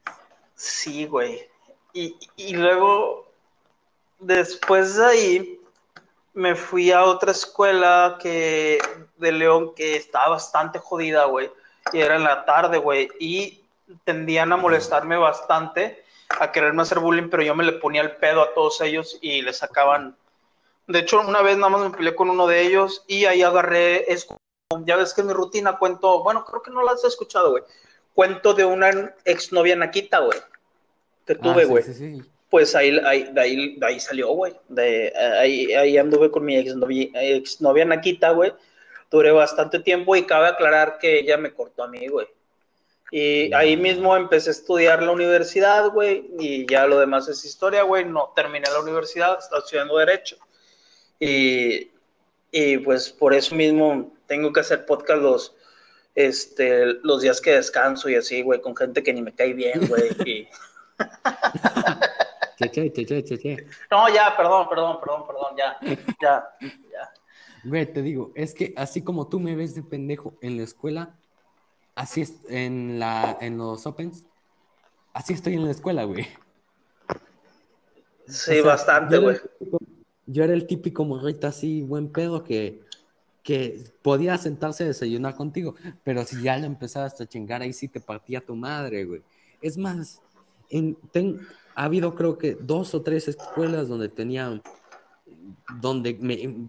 [0.56, 1.48] Sí, güey.
[1.94, 3.28] Y, y luego,
[4.20, 5.62] después de ahí,
[6.34, 8.80] me fui a otra escuela que
[9.18, 11.52] de León que estaba bastante jodida, güey.
[11.94, 13.10] Y era en la tarde, güey.
[13.20, 13.64] Y
[14.04, 16.01] tendían a molestarme bastante,
[16.40, 19.42] a quererme hacer bullying, pero yo me le ponía el pedo a todos ellos y
[19.42, 20.16] le sacaban.
[20.88, 24.06] De hecho, una vez nada más me peleé con uno de ellos y ahí agarré.
[24.86, 27.64] Ya ves que en mi rutina cuento, bueno, creo que no la has escuchado, güey.
[28.14, 30.40] Cuento de una exnovia naquita, güey,
[31.26, 31.84] que tuve, ah, güey.
[31.84, 32.22] sí, sí,
[32.52, 34.54] pues ahí, ahí, de, ahí, de ahí salió, güey.
[34.68, 38.54] De, ahí, ahí anduve con mi exnovia, exnovia Nakita, güey.
[39.10, 42.28] Duré bastante tiempo y cabe aclarar que ella me cortó a mí, güey.
[43.14, 47.84] Y ahí mismo empecé a estudiar la universidad, güey, y ya lo demás es historia,
[47.84, 48.06] güey.
[48.06, 50.38] No terminé la universidad, estaba estudiando Derecho.
[51.20, 51.92] Y,
[52.52, 55.56] y pues por eso mismo tengo que hacer podcast los,
[56.16, 59.88] este, los días que descanso y así, güey, con gente que ni me cae bien,
[59.88, 60.12] güey.
[60.26, 60.48] Y...
[63.90, 65.78] No, ya, perdón, perdón, perdón, perdón, ya,
[66.22, 67.12] ya, ya.
[67.64, 71.16] Güey, te digo, es que así como tú me ves de pendejo en la escuela,
[71.96, 74.24] así es en, la, en los Opens,
[75.14, 76.28] así estoy en la escuela, güey.
[78.28, 79.38] Sí, bastante, güey.
[80.26, 82.82] Yo era el típico morrito así, buen pedo, que,
[83.44, 87.88] que podía sentarse a desayunar contigo, pero si ya le empezabas a chingar, ahí sí
[87.88, 89.22] te partía tu madre, güey.
[89.62, 90.22] Es más,
[90.70, 90.98] en,
[91.76, 94.62] ha habido creo que dos o tres escuelas donde tenían,
[95.82, 96.68] donde me,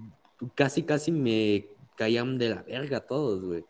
[0.55, 1.67] casi, casi me
[1.97, 3.65] caían de la verga todos, güey.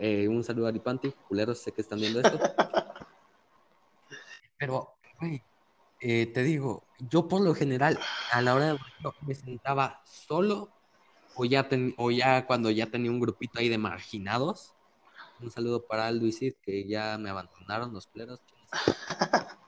[0.00, 2.38] Eh, un saludo a Aripanti, culeros, sé que están viendo esto.
[4.58, 5.44] Pero, güey,
[6.00, 7.98] eh, te digo, yo por lo general,
[8.32, 8.78] a la hora de
[9.22, 10.70] me sentaba solo
[11.36, 11.68] o ya,
[11.98, 14.74] o ya cuando ya tenía un grupito ahí de marginados.
[15.40, 18.40] Un saludo para Aldo y que ya me abandonaron los culeros.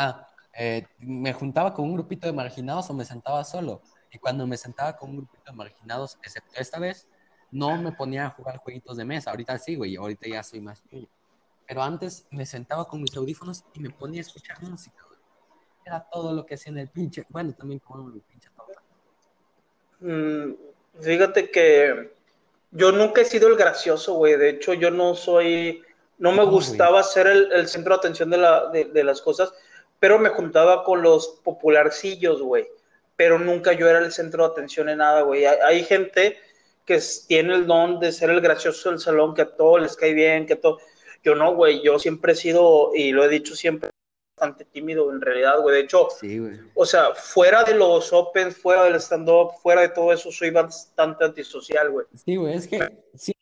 [0.00, 3.82] Ah, eh, me juntaba con un grupito de marginados o me sentaba solo.
[4.12, 7.08] Y cuando me sentaba con un grupito de marginados, excepto esta vez,
[7.50, 9.30] no me ponía a jugar jueguitos de mesa.
[9.30, 11.08] Ahorita sí, güey, ahorita ya soy más niño.
[11.66, 15.18] Pero antes me sentaba con mis audífonos y me ponía a escuchar música, güey.
[15.84, 17.24] Era todo lo que hacía en el pinche.
[17.28, 18.82] Bueno, también como el pinche torta.
[20.00, 20.54] Mm,
[21.00, 22.12] fíjate que
[22.70, 24.36] yo nunca he sido el gracioso, güey.
[24.36, 25.82] De hecho, yo no soy.
[26.18, 29.52] No me gustaba ser el, centro de atención de, la, de las cosas,
[30.00, 32.66] pero me juntaba con los popularcillos, güey
[33.18, 35.44] pero nunca yo era el centro de atención en nada, güey.
[35.44, 36.38] Hay, gente
[36.88, 40.14] que tiene el don de ser el gracioso del salón, que a todos les cae
[40.14, 40.78] bien, que todo.
[41.22, 43.90] Yo no, güey, yo siempre he sido, y lo he dicho siempre,
[44.34, 45.74] bastante tímido en realidad, güey.
[45.74, 46.08] De hecho,
[46.74, 51.26] o sea, fuera de los Open, fuera del stand-up, fuera de todo eso, soy bastante
[51.26, 52.06] antisocial, güey.
[52.24, 53.34] Sí, güey, es que sí,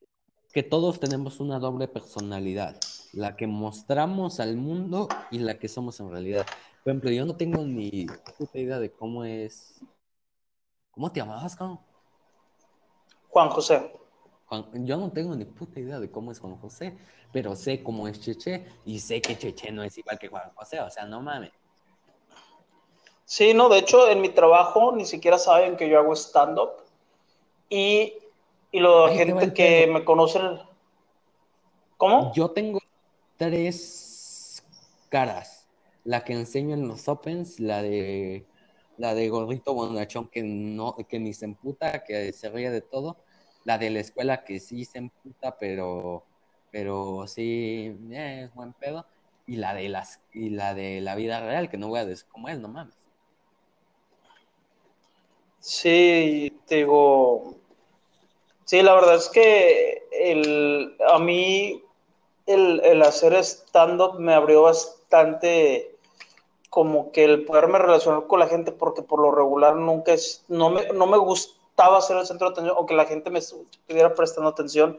[0.53, 2.81] que todos tenemos una doble personalidad,
[3.13, 6.47] la que mostramos al mundo y la que somos en realidad.
[6.83, 9.81] Por ejemplo, yo no tengo ni puta idea de cómo es.
[10.91, 11.79] ¿Cómo te llamabas, cabrón?
[13.37, 13.93] Juan José.
[14.73, 16.97] yo no tengo ni puta idea de cómo es Juan José,
[17.35, 20.81] pero sé cómo es Cheche y sé que Cheche no es igual que Juan José,
[20.81, 21.51] o sea, no mames.
[23.27, 26.71] Sí, no, de hecho, en mi trabajo ni siquiera saben que yo hago stand-up
[27.69, 28.15] y,
[28.73, 30.41] y la gente que me conoce.
[31.99, 32.33] ¿Cómo?
[32.33, 32.81] Yo tengo
[33.37, 34.65] tres
[35.11, 35.69] caras
[36.05, 38.47] la que enseño en los Opens, la de
[38.97, 43.19] la de gordito bonachón que no, que ni se emputa, que se ríe de todo,
[43.67, 46.23] la de la escuela que sí se emputa, pero,
[46.71, 49.05] pero sí eh, es buen pedo,
[49.45, 52.27] y la de las, y la de la vida real, que no voy a decir
[52.31, 52.95] cómo es, no mames.
[55.59, 57.57] Sí, digo,
[58.65, 61.83] sí, la verdad es que el, a mí
[62.47, 65.97] el, el hacer stand-up me abrió bastante
[66.71, 70.71] como que el poderme relacionar con la gente, porque por lo regular nunca es, no
[70.71, 71.17] me, no me
[71.77, 74.97] gustaba ser el centro de atención, o que la gente me estuviera prestando atención,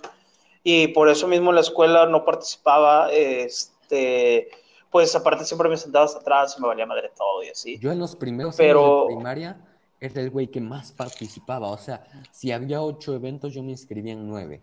[0.64, 4.50] y por eso mismo en la escuela no participaba, este,
[4.92, 7.80] pues aparte siempre me sentaba hasta atrás y me valía madre todo y así.
[7.80, 8.80] Yo en los primeros Pero...
[8.82, 9.58] años de primaria
[10.00, 14.14] era el güey que más participaba, o sea, si había ocho eventos yo me inscribía
[14.14, 14.62] en nueve.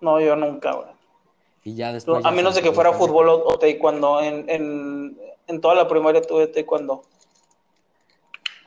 [0.00, 0.90] No, yo nunca, güey.
[1.64, 2.24] Y ya después...
[2.24, 5.18] a menos de que fuera fútbol o, o taekwondo, en, en
[5.48, 7.02] en toda la primaria tuve taekwondo.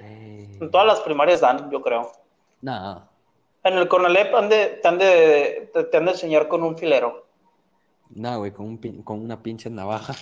[0.02, 0.58] Eh...
[0.60, 2.12] En todas las primarias dan, yo creo.
[2.62, 3.08] No.
[3.64, 7.26] En el Cornelep han de, te, han de, te, han de enseñar con un filero.
[8.10, 10.16] No, güey, con, un, con una pinche navaja.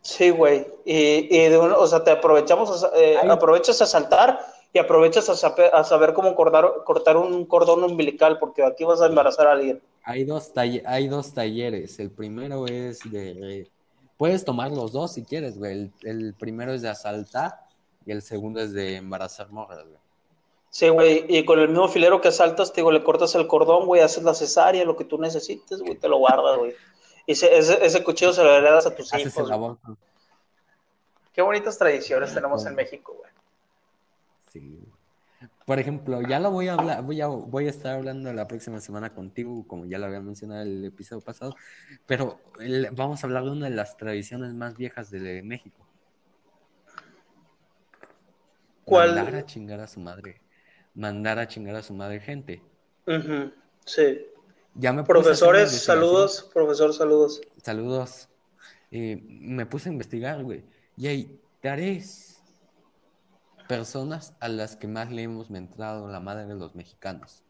[0.00, 0.66] Sí, güey.
[0.84, 4.40] Y, y de o sea, te aprovechamos, a, eh, aprovechas a saltar
[4.72, 9.02] y aprovechas a, saber, a saber cómo cortar, cortar un cordón umbilical, porque aquí vas
[9.02, 9.82] a embarazar a alguien.
[10.04, 11.98] Hay dos, hay dos talleres.
[11.98, 13.68] El primero es de
[14.18, 15.92] Puedes tomar los dos si quieres, güey.
[16.02, 17.60] El, primero es de asaltar
[18.04, 20.00] y el segundo es de embarazar morras, güey.
[20.70, 23.86] Sí, güey, y con el mismo filero que asaltas, te digo, le cortas el cordón,
[23.86, 26.74] güey, haces la cesárea, lo que tú necesites, güey, te lo guardas, güey.
[27.26, 29.78] Y ese, ese, cuchillo se lo heredas a tus hijos.
[31.32, 33.30] Qué bonitas tradiciones tenemos en México, güey.
[34.52, 34.78] Sí.
[35.64, 38.80] Por ejemplo, ya lo voy a hablar, voy a, voy a estar hablando la próxima
[38.80, 41.54] semana contigo, como ya lo había mencionado el episodio pasado,
[42.06, 42.40] pero
[42.92, 45.86] vamos a hablar de una de las tradiciones más viejas de México.
[48.84, 49.14] ¿Cuál?
[49.14, 50.40] Mandar a chingar a su madre.
[50.98, 52.60] Mandar a chingar a su madre gente.
[53.84, 54.26] Sí.
[54.74, 56.50] Ya me Profesores, saludos.
[56.52, 57.40] Profesor, saludos.
[57.62, 58.28] Saludos.
[58.90, 60.64] Eh, me puse a investigar, güey.
[60.96, 62.42] Y hay tres
[63.68, 67.44] personas a las que más le hemos mentado la madre de los mexicanos.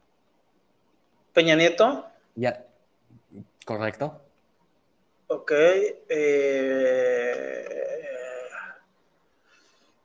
[1.33, 2.05] Peña Nieto.
[2.35, 2.67] Ya,
[3.65, 4.21] correcto.
[5.25, 5.53] Ok.
[6.07, 6.07] Eh,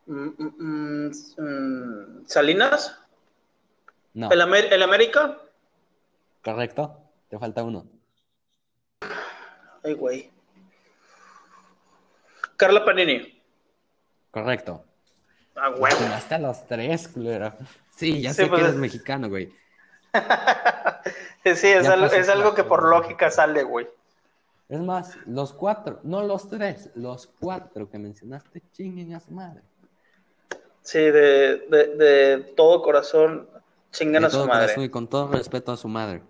[0.06, 3.03] mm, mm, mm, Salinas.
[4.14, 4.30] No.
[4.30, 5.38] ¿El, ¿El América?
[6.42, 6.96] Correcto.
[7.28, 7.84] Te falta uno.
[9.82, 10.30] Ay, güey.
[12.56, 13.42] Carla Panini.
[14.30, 14.84] Correcto.
[15.56, 15.92] Ah, güey.
[15.92, 17.52] Hasta los tres, culero.
[17.90, 19.52] Sí, ya sé pues, que eres mexicano, güey.
[21.44, 23.88] sí, es, algo, es algo, que por lógica sale, güey.
[24.68, 29.62] Es más, los cuatro, no los tres, los cuatro que mencionaste chinguen a su madre.
[30.82, 33.48] Sí, de, de, de todo corazón
[33.94, 34.74] chinguen a su madre.
[34.76, 36.22] y con todo respeto a su madre.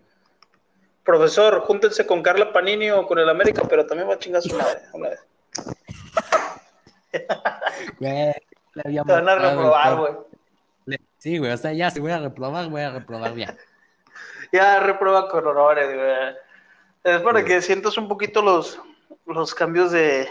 [1.03, 4.43] Profesor, júntense con Carla Panini o con el América, pero también va a chingar a
[4.43, 5.21] su madre una vez.
[8.01, 10.99] Te van a reprobar, güey.
[11.19, 13.57] Sí, güey, o sea, ya si voy a reprobar, voy a reprobar ya.
[14.53, 16.37] ya reprueba con honores, güey.
[17.03, 18.79] Es para que sientas un poquito los,
[19.27, 20.29] los cambios de,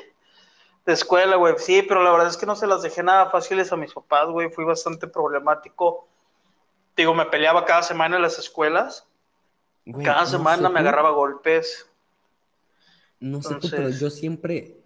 [0.86, 1.56] de escuela, güey.
[1.58, 4.28] Sí, pero la verdad es que no se las dejé nada fáciles a mis papás,
[4.28, 4.52] güey.
[4.52, 6.08] Fui bastante problemático.
[6.96, 9.08] Digo, me peleaba cada semana en las escuelas.
[10.04, 11.90] cada semana me agarraba golpes.
[13.20, 14.78] No sé tú, pero yo siempre.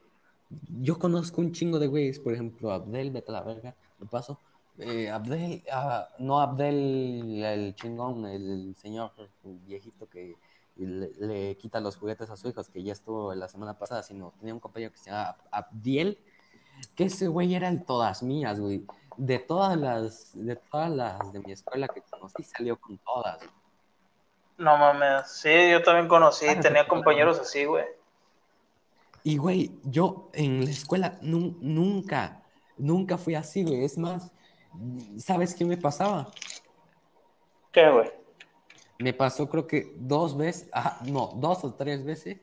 [0.80, 4.40] Yo conozco un chingo de güeyes, por ejemplo, Abdel, vete a la verga, me paso.
[4.78, 9.12] Eh, Abdel, ah, no Abdel el chingón, el señor
[9.44, 10.38] viejito que
[10.78, 14.54] le, quita los juguetes a su hijos, que ya estuvo la semana pasada, sino tenía
[14.54, 16.20] un compañero que se llama Abdiel,
[16.96, 18.86] que ese güey era en todas mías, güey.
[19.18, 23.40] De todas las, de todas las de mi escuela que conocí, salió con todas.
[24.58, 27.86] No mames, sí, yo también conocí, tenía compañeros así, güey.
[29.24, 32.44] Y, güey, yo en la escuela nunca,
[32.78, 33.84] nunca fui así, güey.
[33.84, 34.32] Es más,
[35.18, 36.32] ¿sabes qué me pasaba?
[37.72, 38.12] ¿Qué, güey?
[39.00, 42.40] Me pasó creo que dos veces, ah, no, dos o tres veces,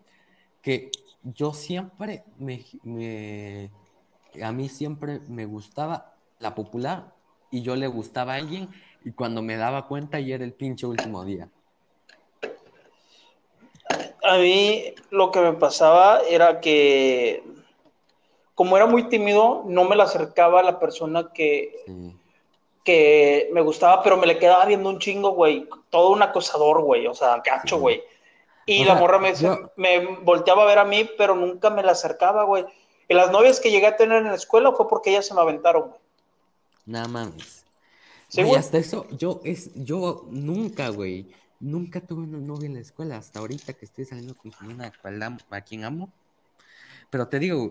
[0.62, 0.90] que
[1.22, 3.70] yo siempre me,
[4.42, 6.13] a mí siempre me gustaba
[6.44, 7.12] la popular
[7.50, 8.68] y yo le gustaba a alguien
[9.04, 11.48] y cuando me daba cuenta ya era el pinche último día.
[14.22, 17.42] A mí lo que me pasaba era que
[18.54, 21.74] como era muy tímido, no me la acercaba a la persona que,
[22.84, 25.68] que me gustaba, pero me le quedaba viendo un chingo, güey.
[25.90, 27.06] Todo un acosador, güey.
[27.08, 28.02] O sea, cacho, güey.
[28.64, 29.32] Y la morra me,
[29.76, 32.64] me volteaba a ver a mí, pero nunca me la acercaba, güey.
[33.08, 35.40] Y las novias que llegué a tener en la escuela fue porque ellas se me
[35.40, 36.03] aventaron, güey.
[36.86, 37.64] Nada más.
[38.28, 41.30] Sí, güey, hasta eso, yo, es, yo nunca, güey,
[41.60, 44.92] nunca tuve una novia en la escuela, hasta ahorita que estoy saliendo con una
[45.50, 46.12] a quien amo.
[47.10, 47.70] Pero te digo,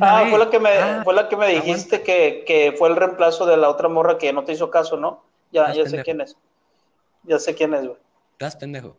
[0.00, 2.96] ah, fue la que me, ah, fue la que me dijiste que, que, fue el
[2.96, 5.22] reemplazo de la otra morra que no te hizo caso, ¿no?
[5.52, 6.36] Ya, ya sé quién es.
[7.22, 7.98] Ya sé quién es, güey.
[8.32, 8.96] Estás pendejo.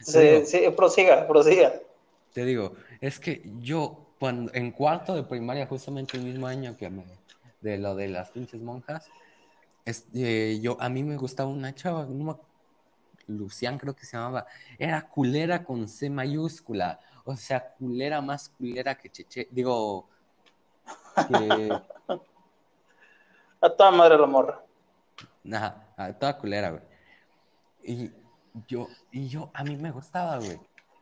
[0.00, 1.80] Sí, sí, prosiga, prosiga.
[2.32, 6.88] Te digo, es que yo, cuando, en cuarto de primaria, justamente el mismo año que
[6.88, 7.04] me,
[7.68, 9.10] de lo de las pinches monjas,
[10.14, 12.40] eh, yo, a mí me gustaba una chava, no
[13.26, 14.46] Lucián creo que se llamaba,
[14.78, 20.08] era culera con C mayúscula, o sea, culera más culera que Cheche, digo,
[23.60, 24.64] a toda madre la morra.
[25.52, 26.82] Ajá, a toda culera, güey.
[27.82, 28.10] Y
[28.66, 30.60] yo, y yo, a mí me gustaba, güey.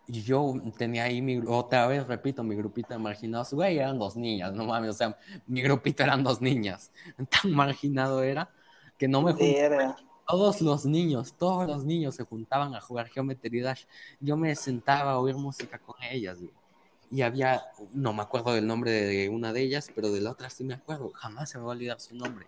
[0.08, 4.16] Y yo tenía ahí mi, otra vez, repito, mi grupito de marginados, güey, eran dos
[4.16, 6.92] niñas, no mames, o sea, mi grupito eran dos niñas.
[7.42, 8.50] Tan marginado era
[8.96, 9.96] que no me juntaba.
[10.28, 13.84] Todos los niños, todos los niños se juntaban a jugar Geometry Dash.
[14.18, 16.52] Yo me sentaba a oír música con ellas, güey
[17.10, 20.50] y había, no me acuerdo del nombre de una de ellas, pero de la otra
[20.50, 22.46] sí me acuerdo, jamás se me va a olvidar su nombre.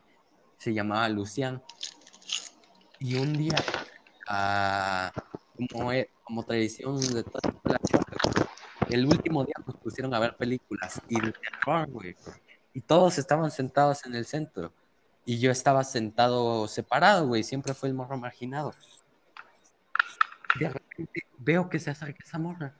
[0.59, 1.62] Se llamaba Lucián.
[2.98, 3.54] Y un día,
[4.28, 5.12] ah,
[5.66, 5.90] como,
[6.24, 7.78] como tradición de toda la
[8.90, 11.18] el último día nos pusieron a ver películas y.
[12.74, 14.72] Y todos estaban sentados en el centro.
[15.24, 17.42] Y yo estaba sentado separado, güey.
[17.42, 18.72] Siempre fue el morro marginado.
[20.59, 22.74] De repente veo que se acerca esa morra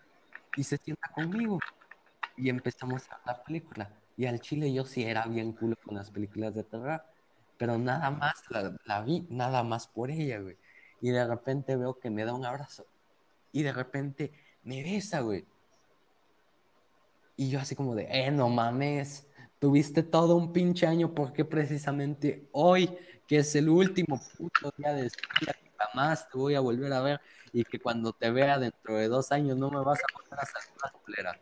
[0.57, 1.59] y se sienta conmigo.
[2.37, 3.91] Y empezamos a la película.
[4.16, 7.03] Y al chile yo sí era bien culo con las películas de terror,
[7.57, 8.43] pero nada más
[8.85, 10.57] la, vi, nada más por ella, güey.
[11.01, 12.86] Y de repente veo que me da un abrazo.
[13.53, 14.32] Y de repente
[14.62, 15.46] me besa, güey.
[17.36, 19.28] Y yo así como de, eh, no mames,
[19.61, 25.07] tuviste todo un pinche año porque precisamente hoy, que es el último puto día de
[25.07, 27.20] escuela, jamás te voy a volver a ver
[27.53, 30.46] y que cuando te vea dentro de dos años no me vas a volver a
[30.46, 31.40] saludar,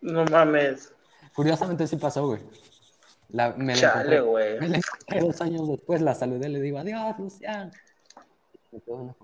[0.00, 0.92] No mames.
[1.34, 2.40] Curiosamente sí pasó, güey.
[3.30, 4.58] La, me Chale, güey.
[5.20, 7.72] dos años después la saludé, le digo, adiós, Lucián.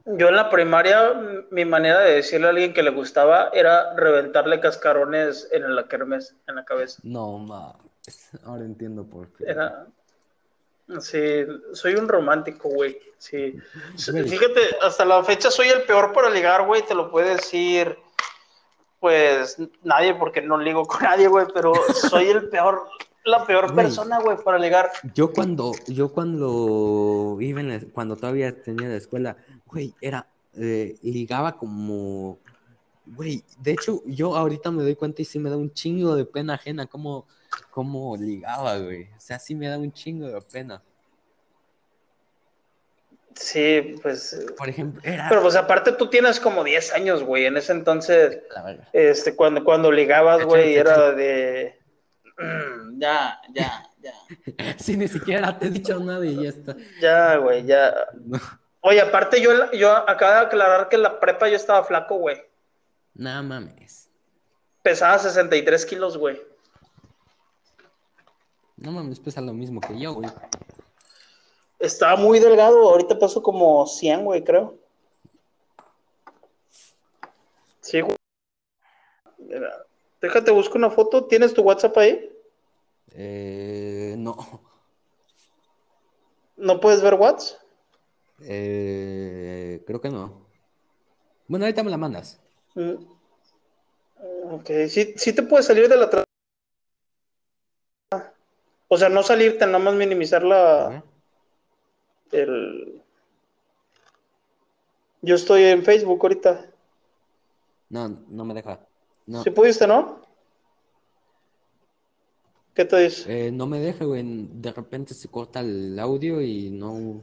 [0.06, 1.12] Yo en la primaria,
[1.50, 6.34] mi manera de decirle a alguien que le gustaba era reventarle cascarones en la kermes,
[6.48, 7.00] en la cabeza.
[7.02, 8.30] No, mames.
[8.44, 9.44] Ahora entiendo por qué.
[9.46, 9.86] Era...
[11.00, 12.98] Sí, soy un romántico, güey.
[13.18, 13.58] Sí.
[13.96, 16.82] Fíjate, hasta la fecha soy el peor para ligar, güey.
[16.82, 17.96] Te lo puede decir,
[19.00, 21.46] pues, nadie, porque no ligo con nadie, güey.
[21.54, 22.88] Pero soy el peor,
[23.24, 24.90] la peor persona, güey, para ligar.
[25.14, 31.56] Yo cuando, yo cuando iba en cuando todavía tenía la escuela, güey, era, eh, ligaba
[31.56, 32.38] como,
[33.06, 36.24] güey, de hecho, yo ahorita me doy cuenta y sí me da un chingo de
[36.24, 37.26] pena ajena como,
[37.70, 39.04] como ligaba, güey.
[39.16, 40.82] O sea, sí me da un chingo de pena.
[43.34, 44.46] Sí, pues.
[44.58, 47.46] Por ejemplo, Pero pues aparte tú tienes como 10 años, güey.
[47.46, 48.40] En ese entonces,
[48.92, 51.81] este, cuando, cuando ligabas, güey, era de
[52.98, 54.14] ya, ya, ya.
[54.78, 56.76] Si ni siquiera te he dicho nada y ya está.
[57.00, 57.94] Ya, güey, ya.
[58.80, 62.40] Oye, aparte yo, yo acabo de aclarar que en la prepa yo estaba flaco, güey.
[63.14, 64.08] No mames.
[64.82, 66.40] Pesaba 63 kilos, güey.
[68.76, 70.28] No mames, pesa lo mismo que yo, güey.
[71.78, 74.76] Estaba muy delgado, ahorita paso como 100, güey, creo.
[77.80, 78.16] Sí, güey.
[80.22, 81.24] Déjate, busco una foto.
[81.26, 82.30] ¿Tienes tu WhatsApp ahí?
[83.10, 84.36] Eh, no.
[86.56, 87.60] ¿No puedes ver WhatsApp?
[88.44, 90.46] Eh, creo que no.
[91.48, 92.40] Bueno, ahorita me la mandas.
[92.74, 92.94] Mm.
[94.52, 96.24] Ok, sí, sí te puedes salir de la...
[98.86, 101.02] O sea, no salirte, nada más minimizar la...
[102.30, 103.02] El...
[105.20, 106.70] Yo estoy en Facebook ahorita.
[107.88, 108.86] No, no me deja.
[109.26, 109.42] No.
[109.42, 110.20] ¿Sí pudiste, no?
[112.74, 113.48] ¿Qué te dice?
[113.48, 114.22] Eh, no me deja, güey.
[114.24, 117.22] De repente se corta el audio y no.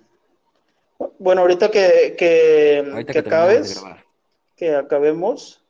[1.17, 3.81] Bueno, ahorita que, que, que, acabes,
[4.55, 5.63] que acabemos,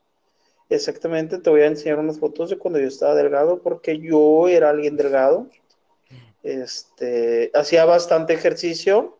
[0.69, 4.69] exactamente te voy a enseñar unas fotos de cuando yo estaba delgado, porque yo era
[4.69, 5.47] alguien delgado.
[6.41, 9.17] Este, hacía bastante ejercicio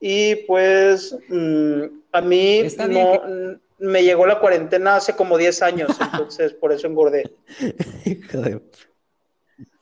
[0.00, 6.54] y pues mm, a mí no, me llegó la cuarentena hace como 10 años, entonces
[6.54, 7.36] por eso engordé.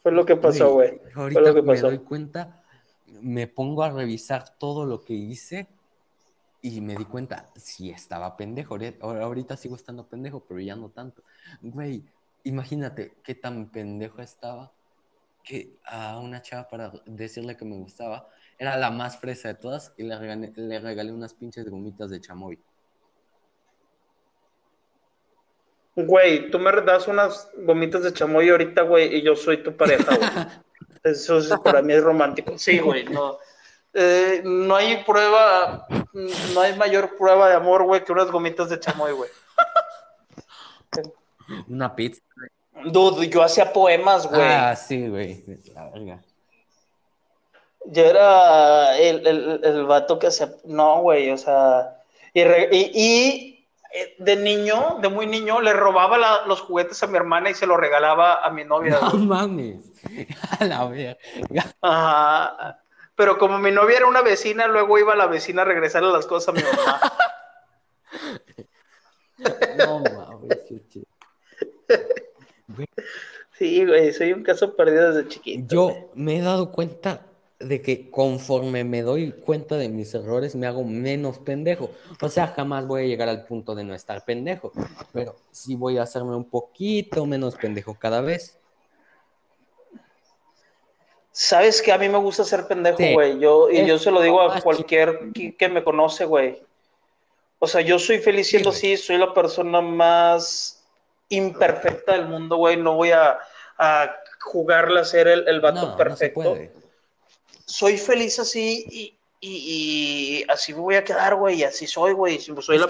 [0.03, 1.01] Fue lo que pasó, güey.
[1.15, 2.65] Ahorita lo que me doy cuenta,
[3.07, 5.69] me pongo a revisar todo lo que hice
[6.63, 8.79] y me di cuenta, sí estaba pendejo.
[9.01, 11.23] Ahorita sigo estando pendejo, pero ya no tanto.
[11.61, 12.05] Güey,
[12.45, 14.73] imagínate qué tan pendejo estaba
[15.43, 18.29] que a una chava para decirle que me gustaba
[18.59, 22.21] era la más fresa de todas y le regalé, le regalé unas pinches gomitas de
[22.21, 22.59] chamoy.
[26.07, 30.15] Güey, tú me das unas gomitas de chamoy ahorita, güey, y yo soy tu pareja,
[30.15, 30.31] güey.
[31.03, 32.57] Eso para mí es romántico.
[32.57, 33.39] Sí, güey, no.
[33.95, 35.89] Eh, no hay prueba,
[36.55, 39.31] no hay mayor prueba de amor, güey, que unas gomitas de chamoy, güey.
[41.69, 42.23] Una pizza.
[42.85, 44.41] Dude, yo hacía poemas, güey.
[44.41, 45.45] Ah, sí, güey.
[45.75, 46.23] La verga.
[47.87, 50.53] Yo era el, el, el vato que hacía.
[50.65, 52.03] No, güey, o sea.
[52.35, 53.48] y, y eh,
[54.19, 57.79] de niño, de muy niño, le robaba los juguetes a mi hermana y se los
[57.79, 58.99] regalaba a mi novia.
[59.01, 59.93] No mames,
[60.61, 61.17] a la verga.
[63.15, 66.55] Pero como mi novia era una vecina, luego iba la vecina a regresarle las cosas
[66.55, 67.01] a mi mamá.
[69.79, 70.59] no mames,
[73.53, 75.75] Sí, güey, soy un caso perdido desde chiquito.
[75.75, 77.23] Yo me he dado cuenta
[77.61, 81.91] de que conforme me doy cuenta de mis errores me hago menos pendejo.
[82.21, 84.73] O sea, jamás voy a llegar al punto de no estar pendejo,
[85.13, 88.59] pero sí voy a hacerme un poquito menos pendejo cada vez.
[91.33, 93.39] Sabes que a mí me gusta ser pendejo, güey.
[93.39, 96.63] Yo, y yo se lo digo a cualquier que, me conoce, güey.
[97.59, 100.85] O sea, yo soy feliz siendo así, soy la persona más
[101.29, 102.77] imperfecta del mundo, güey.
[102.77, 103.39] No voy a,
[103.79, 106.57] a jugarle a ser el, el vato perfecto
[107.69, 112.41] soy feliz así y, y, así me voy a quedar, güey, y así soy, güey.
[112.41, 112.89] Soy la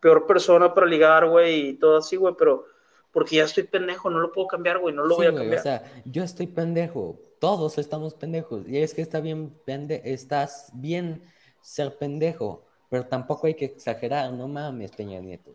[0.00, 2.66] peor persona para ligar, güey, y todo así, güey, pero
[3.12, 5.58] porque ya estoy pendejo, no lo puedo cambiar, güey, no lo voy a cambiar.
[5.58, 10.70] o sea, yo estoy pendejo, todos estamos pendejos, y es que está bien, pende estás
[10.74, 11.22] bien
[11.62, 15.52] ser pendejo, pero tampoco hay que exagerar, no mames, Peña Nieto.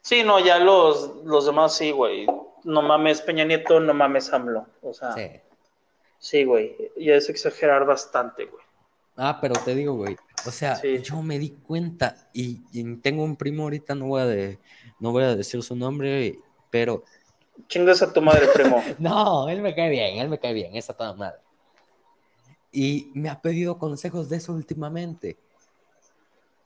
[0.00, 2.26] Sí, no, ya los, los demás sí, güey.
[2.64, 4.66] No mames Peña Nieto, no mames AMLO.
[4.82, 5.12] O sea.
[5.12, 5.30] Sí.
[6.22, 8.62] Sí, güey, ya es exagerar bastante, güey.
[9.16, 10.16] Ah, pero te digo, güey,
[10.46, 11.02] o sea, Sí.
[11.02, 14.60] yo me di cuenta y, y tengo un primo ahorita, no voy a, de-
[15.00, 16.38] no voy a decir su nombre,
[16.70, 17.02] pero
[17.66, 18.82] Chingas a tu madre, primo.
[19.00, 21.40] no, él me cae bien, él me cae bien, esa toda madre.
[22.70, 25.36] Y me ha pedido consejos de eso últimamente.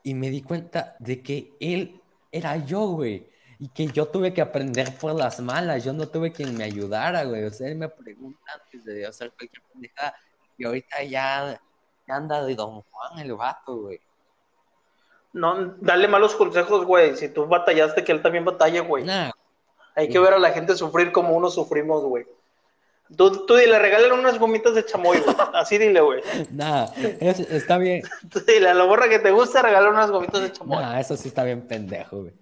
[0.03, 2.01] Y me di cuenta de que él
[2.31, 3.27] era yo, güey.
[3.59, 5.83] Y que yo tuve que aprender por las malas.
[5.85, 7.45] Yo no tuve quien me ayudara, güey.
[7.45, 10.15] O sea, él me pregunta antes de hacer cualquier pendejada.
[10.59, 11.61] Y ahorita ya,
[12.07, 14.01] ya anda de Don Juan el vato, güey.
[15.33, 17.17] No, dale malos consejos, güey.
[17.17, 19.05] Si tú batallaste, que él también batalle, güey.
[19.05, 19.31] Nah,
[19.95, 22.27] Hay que ver a la gente sufrir como uno sufrimos, güey.
[23.17, 25.37] Tú, tú dile, regálale unas gomitas de chamoy, güey.
[25.55, 26.23] Así dile, güey.
[26.51, 26.87] nah,
[27.21, 28.03] es- está bien.
[28.31, 30.83] Tú dile, a la borra que te gusta, regálale unas gomitas de chamoy.
[30.83, 32.33] Nah, eso sí está bien pendejo, güey.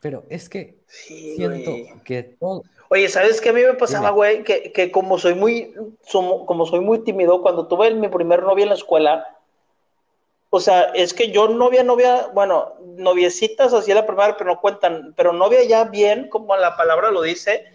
[0.00, 1.92] Pero es que Sí, siento güey.
[2.04, 2.62] que todo.
[2.88, 4.42] Oye, ¿sabes qué a mí me pasaba, güey?
[4.42, 5.72] Que, que como soy muy,
[6.02, 9.36] somo- como soy muy tímido, cuando tuve mi primer novia en la escuela,
[10.52, 15.14] o sea, es que yo novia, novia, bueno, noviecitas así la primera, pero no cuentan,
[15.16, 17.66] pero novia ya bien, como la palabra lo dice,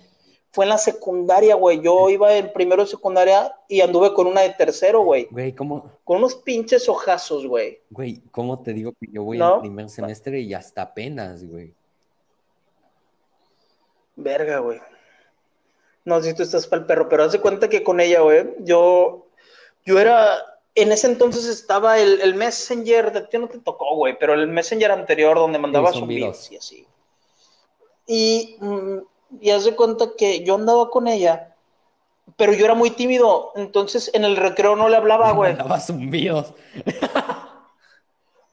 [0.52, 1.82] fue en la secundaria, güey.
[1.82, 5.28] Yo iba en primero de secundaria y anduve con una de tercero, güey.
[5.32, 7.80] Güey, ¿cómo, Con unos pinches ojazos, güey.
[7.90, 9.56] güey, ¿cómo te digo que yo voy ¿No?
[9.56, 11.74] en primer semestre y hasta apenas, güey?
[14.16, 14.80] Verga, güey.
[16.04, 18.22] No sé si tú estás para el perro, pero haz de cuenta que con ella,
[18.22, 19.26] güey, yo,
[19.86, 20.38] yo era,
[20.76, 24.48] en ese entonces estaba el, el Messenger, de ti no te tocó, güey, pero el
[24.48, 26.52] Messenger anterior donde mandaba zumbidos.
[26.52, 26.88] y así.
[28.08, 28.98] Y, mm,
[29.42, 31.56] y haz de cuenta que yo andaba con ella,
[32.38, 35.54] pero yo era muy tímido, entonces en el recreo no le hablaba, güey.
[35.54, 36.54] Mandaba zumbidos.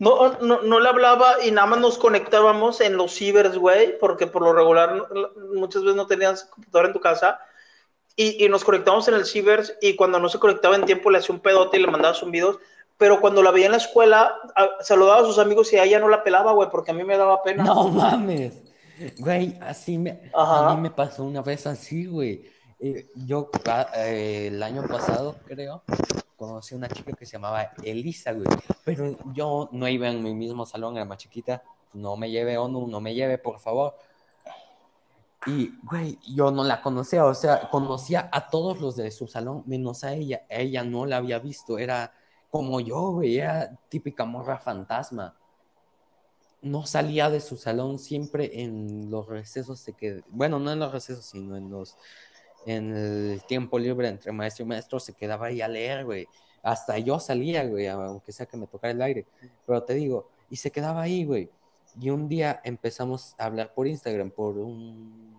[0.02, 4.26] No, no, no le hablaba y nada más nos conectábamos en los cibers, güey, porque
[4.26, 5.06] por lo regular
[5.54, 7.38] muchas veces no tenías computadora en tu casa.
[8.16, 11.18] Y, y nos conectábamos en el cibers y cuando no se conectaba en tiempo le
[11.18, 12.58] hacía un pedote y le mandaba zumbidos.
[12.98, 14.34] Pero cuando la veía en la escuela,
[14.80, 17.16] saludaba a sus amigos y a ella no la pelaba, güey, porque a mí me
[17.16, 17.62] daba pena.
[17.62, 18.60] No mames.
[19.18, 20.32] Güey, así me.
[20.34, 20.70] Ajá.
[20.70, 22.50] A mí me pasó una vez así, güey.
[22.80, 23.50] Eh, yo
[23.94, 25.84] eh, el año pasado, creo,
[26.46, 28.46] conocí a una chica que se llamaba Elisa, güey.
[28.84, 31.62] Pero yo no iba en mi mismo salón, era más chiquita.
[31.92, 33.94] No me lleve, ONU, no me lleve, por favor.
[35.46, 39.62] Y, güey, yo no la conocía, o sea, conocía a todos los de su salón,
[39.66, 40.46] menos a ella.
[40.48, 42.12] Ella no la había visto, era
[42.50, 45.36] como yo, güey, era típica morra fantasma.
[46.60, 50.22] No salía de su salón siempre en los recesos, se qued...
[50.28, 51.96] bueno, no en los recesos, sino en los,
[52.66, 56.26] en el tiempo libre entre maestro y maestro, se quedaba ahí a leer, güey.
[56.62, 59.26] Hasta yo salía, güey, aunque sea que me tocara el aire.
[59.66, 61.50] Pero te digo, y se quedaba ahí, güey.
[62.00, 65.36] Y un día empezamos a hablar por Instagram, por un,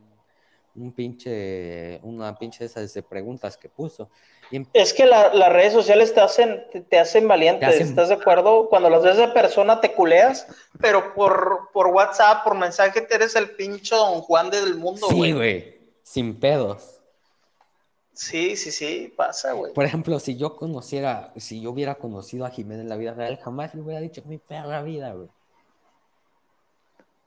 [0.76, 4.10] un pinche, una pinche de esas de preguntas que puso.
[4.52, 7.66] Y em- Es que la- las redes sociales te hacen, te, te hacen valiente, Te
[7.68, 8.68] hacen- ¿estás de acuerdo?
[8.70, 10.46] Cuando las ves de persona te culeas,
[10.80, 15.16] pero por, por WhatsApp, por mensaje, te eres el pincho Don Juan del mundo, sí,
[15.16, 15.32] güey.
[15.32, 17.00] güey, sin pedos.
[18.14, 19.74] Sí, sí, sí, pasa, güey.
[19.74, 23.40] Por ejemplo, si yo conociera, si yo hubiera conocido a Jiménez en la vida real,
[23.44, 25.30] jamás le hubiera dicho mi perra vida, güey.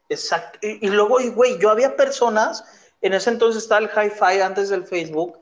[0.08, 0.58] Exacto.
[0.62, 2.64] Y, y luego, güey, yo había personas,
[3.00, 5.38] en ese entonces estaba el hi-fi antes del Facebook,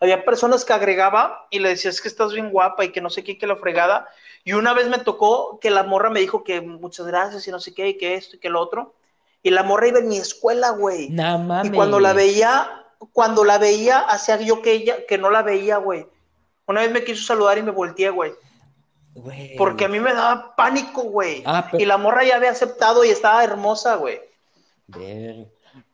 [0.00, 3.10] había personas que agregaba y le decía, es que estás bien guapa y que no
[3.10, 4.08] sé qué, que la fregada.
[4.44, 7.60] Y una vez me tocó que la morra me dijo que muchas gracias y no
[7.60, 8.94] sé qué, y que esto y que lo otro.
[9.42, 11.08] Y la morra iba en mi escuela, güey.
[11.10, 15.42] Nah, Y cuando la veía, cuando la veía, hacía yo que ella, que no la
[15.42, 16.06] veía, güey.
[16.66, 18.32] Una vez me quiso saludar y me volteé, güey.
[19.14, 19.56] Güey.
[19.56, 21.42] Porque a mí me daba pánico, güey.
[21.46, 24.20] Ah, pero- Y la morra ya había aceptado y estaba hermosa, güey.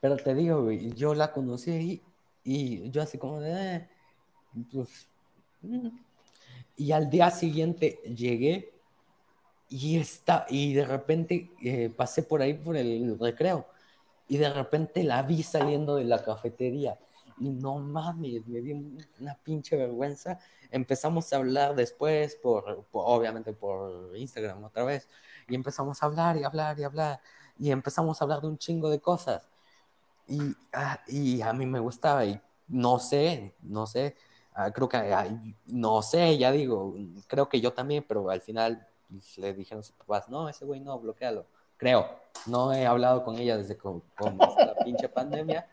[0.00, 2.02] Pero te digo, güey, yo la conocí ahí
[2.44, 3.88] y yo así como de, "Eh,
[4.72, 5.06] pues,
[5.62, 5.88] mm".
[6.76, 8.72] y al día siguiente llegué
[9.68, 13.66] y está, y de repente eh, pasé por ahí por el recreo
[14.32, 16.98] y de repente la vi saliendo de la cafetería
[17.36, 18.76] y no mames, me dio
[19.20, 20.38] una pinche vergüenza.
[20.70, 25.08] Empezamos a hablar después por, por- obviamente por Instagram otra vez
[25.48, 27.20] y empezamos a hablar y hablar y hablar
[27.58, 29.48] y empezamos a hablar de un chingo de cosas.
[30.26, 30.40] Y,
[30.72, 34.16] ah, y a mí me gustaba y no sé, no sé,
[34.54, 35.26] ah, creo que, ah,
[35.66, 36.94] no sé, ya digo,
[37.28, 38.86] creo que yo también, pero al final
[39.36, 41.46] le dijeron a sus papás, no, ese güey no, bloquealo.
[41.82, 42.08] Creo,
[42.46, 45.66] no he hablado con ella desde que comenzó la pinche pandemia.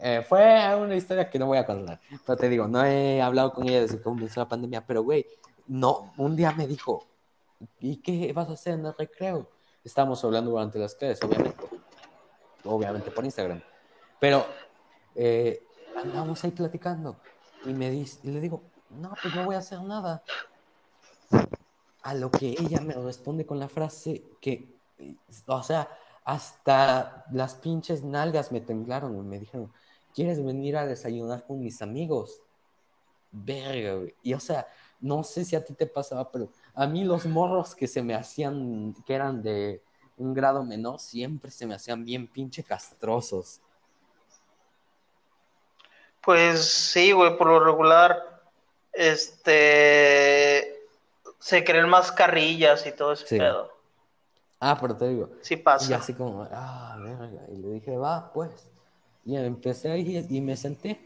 [0.00, 3.52] Eh, fue una historia que no voy a contar, pero te digo, no he hablado
[3.52, 5.26] con ella desde que comenzó la pandemia, pero güey,
[5.66, 7.08] no, un día me dijo,
[7.80, 9.50] ¿y qué vas a hacer en el recreo?
[9.82, 11.64] Estábamos hablando durante las clases, obviamente,
[12.62, 13.60] obviamente por Instagram,
[14.20, 14.46] pero
[15.16, 15.64] eh,
[15.96, 17.16] andamos ahí platicando
[17.64, 20.22] y me dice, y le digo, no, pues no voy a hacer nada.
[22.02, 24.73] A lo que ella me responde con la frase que,
[25.46, 25.88] o sea,
[26.24, 29.72] hasta las pinches nalgas me temblaron, y Me dijeron,
[30.14, 32.40] ¿quieres venir a desayunar con mis amigos?
[33.30, 34.14] Verga, güey.
[34.22, 34.66] Y o sea,
[35.00, 38.14] no sé si a ti te pasaba, pero a mí los morros que se me
[38.14, 39.82] hacían, que eran de
[40.16, 43.60] un grado menor, siempre se me hacían bien pinche castrosos.
[46.22, 48.40] Pues sí, güey, por lo regular,
[48.92, 50.88] este,
[51.38, 53.38] se creen más carrillas y todo ese Sí.
[53.38, 53.73] pedo.
[54.66, 55.96] Ah, pero te digo, Sí y pasa.
[55.96, 58.70] así como, ah, verga, y le dije, va, pues.
[59.26, 61.00] Y empecé ahí y me senté.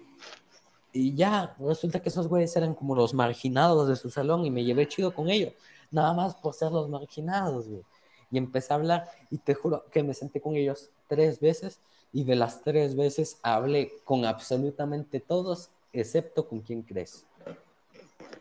[0.93, 4.65] Y ya, resulta que esos güeyes eran como los marginados de su salón y me
[4.65, 5.53] llevé chido con ellos.
[5.91, 7.83] Nada más por ser los marginados, güey.
[8.31, 11.81] Y empecé a hablar y te juro que me senté con ellos tres veces
[12.13, 17.25] y de las tres veces hablé con absolutamente todos, excepto con quién crees,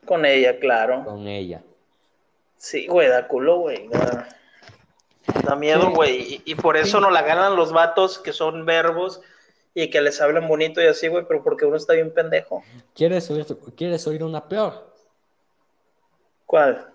[0.05, 1.03] Con ella, claro.
[1.05, 1.63] con ella.
[2.57, 3.87] Sí, güey, da culo, güey.
[3.89, 4.27] Da,
[5.45, 5.93] da miedo, Sí.
[5.95, 6.33] güey.
[6.45, 7.03] Y, y por eso Sí.
[7.03, 9.21] no la ganan los vatos que son verbos
[9.73, 12.63] y que les hablan bonito y así, güey, pero porque uno está bien pendejo.
[12.95, 13.45] ¿Quieres oír,
[13.75, 14.93] ¿Quieres oír una peor?
[16.45, 16.93] ¿Cuál?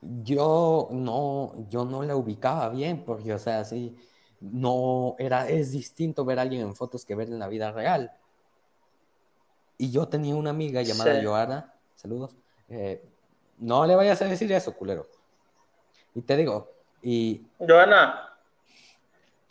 [0.00, 3.96] Yo no, yo no la ubicaba bien, porque, o sea, sí,
[4.40, 8.12] no era, es distinto ver a alguien en fotos que ver en la vida real.
[9.78, 11.24] Y yo tenía una amiga llamada Sí.
[11.26, 12.34] Joana, saludos,
[12.68, 13.02] eh,
[13.58, 15.06] no le vayas a decir eso, culero.
[16.14, 16.70] Y te digo,
[17.08, 18.36] y Joana,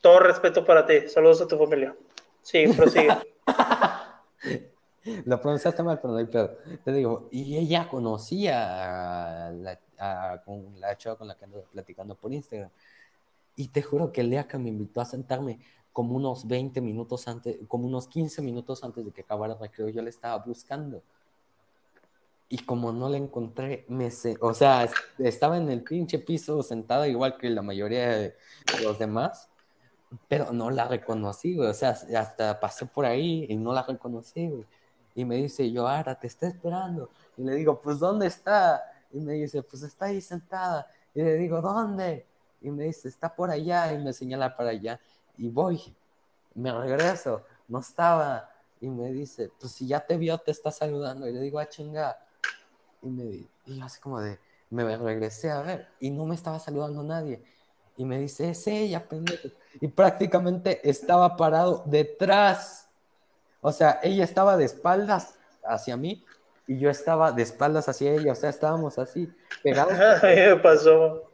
[0.01, 1.07] todo respeto para ti.
[1.07, 1.95] Saludos a tu familia.
[2.41, 3.07] Sí, prosigue.
[5.25, 6.57] lo pronunciaste mal, pero no hay pedo.
[6.83, 11.63] Te digo, y ella conocía a la, a- con la chava con la que ando
[11.71, 12.69] platicando por Instagram.
[13.55, 15.59] Y te juro que el día que me invitó a sentarme
[15.93, 19.87] como unos 20 minutos antes, como unos 15 minutos antes de que acabara el recreo,
[19.87, 21.01] yo la estaba buscando.
[22.49, 26.61] Y como no la encontré, me se- o sea, es- estaba en el pinche piso
[26.63, 28.35] sentada igual que la mayoría de
[28.75, 29.51] los demás,
[30.27, 31.69] pero no la reconocí, güey.
[31.69, 34.67] O sea, hasta pasé por ahí y no la reconocí, güey.
[35.15, 37.11] Y me dice, Joara, te está esperando.
[37.37, 38.83] Y le digo, pues, ¿dónde está?
[39.11, 40.87] Y me dice, pues está ahí sentada.
[41.13, 42.27] Y le digo, ¿dónde?
[42.61, 43.93] Y me dice, está por allá.
[43.93, 44.99] Y me señala para allá.
[45.37, 45.81] Y voy.
[46.53, 47.43] Me regreso.
[47.67, 48.49] No estaba.
[48.79, 51.27] Y me dice, pues si ya te vio, te está saludando.
[51.27, 52.17] Y le digo, ah, chinga.
[53.01, 53.23] Y, me,
[53.65, 54.39] y yo así como de,
[54.69, 55.87] me regresé a ver.
[55.99, 57.43] Y no me estaba saludando nadie.
[57.97, 59.49] Y me dice, es ella, pendejo.
[59.79, 62.89] Y prácticamente estaba parado detrás.
[63.61, 66.23] O sea, ella estaba de espaldas hacia mí
[66.67, 68.33] y yo estaba de espaldas hacia ella.
[68.33, 69.31] O sea, estábamos así,
[69.63, 69.93] pegados.
[70.23, 71.31] Me pasó.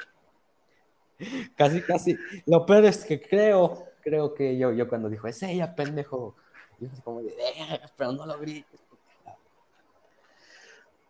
[1.55, 2.17] Casi, casi.
[2.45, 6.35] Lo peor es que creo, creo que yo, yo cuando dijo, es ella, pendejo.
[6.79, 8.81] Yo así como de, "Verga, pero no lo grites.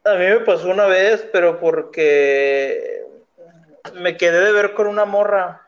[0.03, 3.05] A mí me pasó una vez, pero porque
[3.95, 5.67] me quedé de ver con una morra.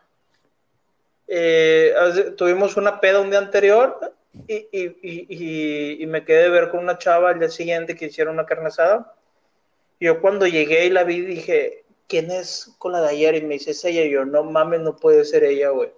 [1.27, 1.93] Eh,
[2.37, 4.13] tuvimos una peda un día anterior
[4.47, 8.33] y, y- y- me quedé de ver con una chava al día siguiente que hicieron
[8.35, 9.13] una carne asada.
[9.99, 13.35] Yo cuando llegué y la vi dije, ¿quién es con la de ayer?
[13.35, 14.03] Y me dice, es ella.
[14.03, 15.91] Y yo, no mames, no puede ser ella, güey.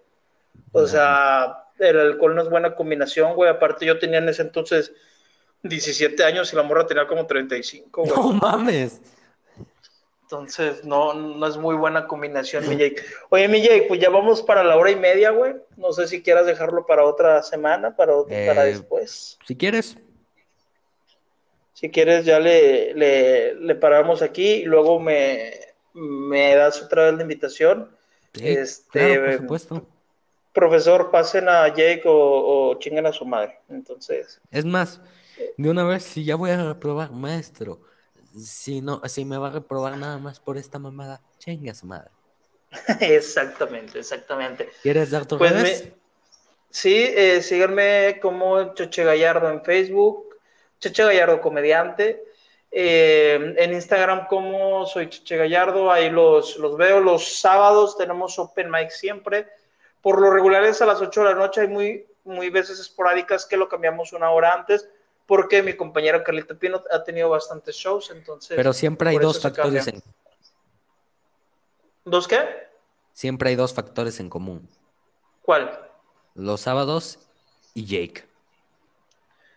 [0.74, 3.50] O sea, el alcohol no es buena combinación, güey.
[3.50, 4.94] Aparte yo tenía en ese entonces
[5.70, 8.14] 17 años y la morra tenía como 35, güey.
[8.16, 9.02] No mames.
[10.24, 13.04] Entonces, no, no es muy buena combinación, mi Jake.
[13.30, 15.54] Oye, mi Jake, pues ya vamos para la hora y media, güey.
[15.78, 19.38] No sé si quieras dejarlo para otra semana, para, ot- Eh, para después.
[19.46, 19.98] Si quieres.
[21.74, 25.54] Si quieres, ya le, le, le paramos aquí y luego me,
[25.94, 27.92] me das otra vez la invitación.
[28.34, 29.88] Sí, Este, claro, por supuesto.
[30.54, 33.60] Profesor, pasen a Jake o, o chinguen a su madre.
[33.70, 35.02] Entonces, Es más,
[35.58, 37.82] de una vez, si ya voy a reprobar, maestro,
[38.38, 42.12] si no, si me va a reprobar nada más por esta mamada, chinga su madre.
[43.02, 44.70] exactamente, exactamente.
[44.82, 45.84] ¿Quieres dar tus Pues redes?
[45.84, 45.94] me-
[46.70, 50.36] sí, eh, síganme como Choche Gallardo en Facebook,
[50.80, 52.24] Choche Gallardo Comediante,
[52.72, 58.72] eh, en Instagram como soy Choche Gallardo, ahí los, los veo los sábados, tenemos open
[58.72, 59.48] mic siempre,
[60.02, 63.46] por lo regular es a las 8 de la noche, hay muy, muy veces esporádicas
[63.46, 64.90] que lo cambiamos una hora antes,
[65.26, 68.56] porque mi compañera Carlita Pino ha tenido bastantes shows, entonces...
[68.56, 70.02] Pero siempre hay dos factores en,
[72.04, 72.40] ¿Dos qué?
[73.14, 74.70] siempre hay dos factores en común.
[75.42, 75.90] ¿Cuál?
[76.36, 77.20] Los sábados
[77.74, 78.26] y Jake.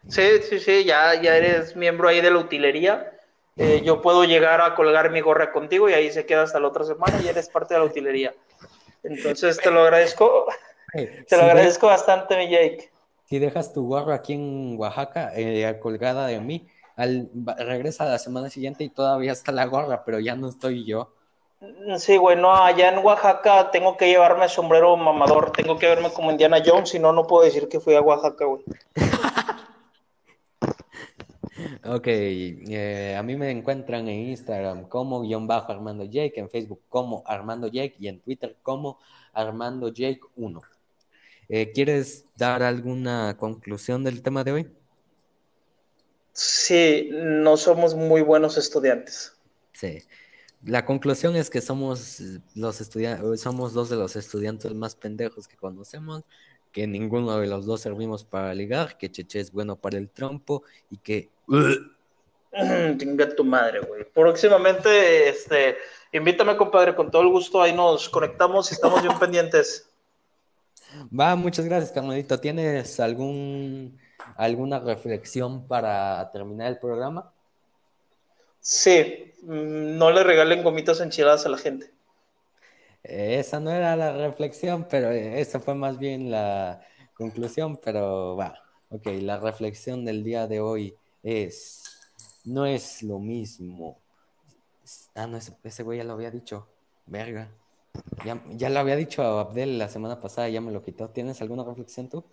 [0.08, 3.12] Sí, sí, sí, ya, ya eres miembro ahí de la utilería.
[3.56, 6.68] Eh, yo puedo llegar a colgar mi gorra contigo y ahí se queda hasta la
[6.68, 8.34] otra semana y eres parte de la utilería.
[9.02, 10.46] Entonces te lo agradezco,
[10.92, 12.90] te lo de- agradezco bastante, mi Jake.
[13.28, 17.28] Si dejas tu gorro aquí en Oaxaca, eh, colgada de mí, al,
[17.58, 21.12] regresa la semana siguiente y todavía está la gorra, pero ya no estoy yo.
[21.98, 26.30] Sí, güey, no, allá en Oaxaca tengo que llevarme sombrero mamador, tengo que verme como
[26.30, 28.64] Indiana Jones, si no, no puedo decir que fui a Oaxaca, güey.
[31.84, 36.80] ok, eh, a mí me encuentran en Instagram como guion bajo Armando Jake, en Facebook
[36.88, 38.98] como Armando Jake y en Twitter como
[39.34, 40.62] Armando Jake 1.
[41.48, 44.70] Eh, ¿Quieres dar alguna conclusión del tema de hoy?
[46.32, 49.34] Sí, no somos muy buenos estudiantes.
[49.72, 50.02] Sí.
[50.64, 52.20] La conclusión es que somos
[52.54, 56.24] los estudiantes, somos dos de los estudiantes más pendejos que conocemos,
[56.72, 60.64] que ninguno de los dos servimos para ligar, que Cheche es bueno para el trompo
[60.90, 61.30] y que
[62.50, 64.04] Tenga tu madre, güey.
[64.04, 65.76] Próximamente, este,
[66.12, 67.60] invítame, compadre, con todo el gusto.
[67.60, 69.90] Ahí nos conectamos y estamos bien pendientes.
[71.10, 72.38] Va, muchas gracias, Carmelito.
[72.40, 73.98] ¿Tienes algún
[74.36, 77.32] alguna reflexión para terminar el programa?
[78.60, 81.90] Sí, no le regalen gomitas enchiladas a la gente.
[83.02, 86.80] Esa no era la reflexión, pero esa fue más bien la
[87.14, 88.54] conclusión, pero va.
[88.90, 91.82] Ok, la reflexión del día de hoy es,
[92.44, 93.98] no es lo mismo.
[95.14, 96.68] Ah, no, ese, güey ya lo había dicho.
[97.06, 97.48] Verga.
[98.24, 101.08] Ya, ya lo había dicho a Abdel la semana pasada, ya me lo quitó.
[101.10, 102.24] ¿Tienes alguna reflexión tú?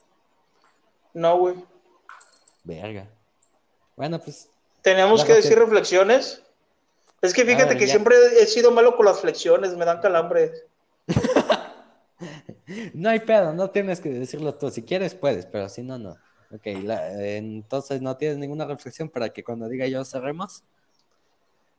[1.14, 1.56] No, güey.
[2.64, 3.08] Verga.
[3.96, 4.50] Bueno, pues
[4.86, 6.44] ¿Tenemos que decir reflexiones?
[7.20, 10.52] Es que fíjate que siempre he sido malo con las flexiones, me dan calambre.
[12.94, 14.70] no hay pedo, no tienes que decirlo tú.
[14.70, 16.12] Si quieres, puedes, pero si no, no.
[16.52, 20.64] Ok, entonces no tienes ninguna reflexión para que cuando diga yo cerremos.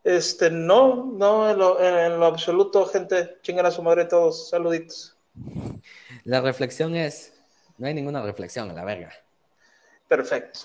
[0.07, 5.16] Este, no, no, en lo, en lo absoluto, gente, chingan a su madre todos, saluditos.
[6.23, 7.35] La reflexión es,
[7.77, 9.11] no hay ninguna reflexión, a la verga.
[10.07, 10.61] Perfecto.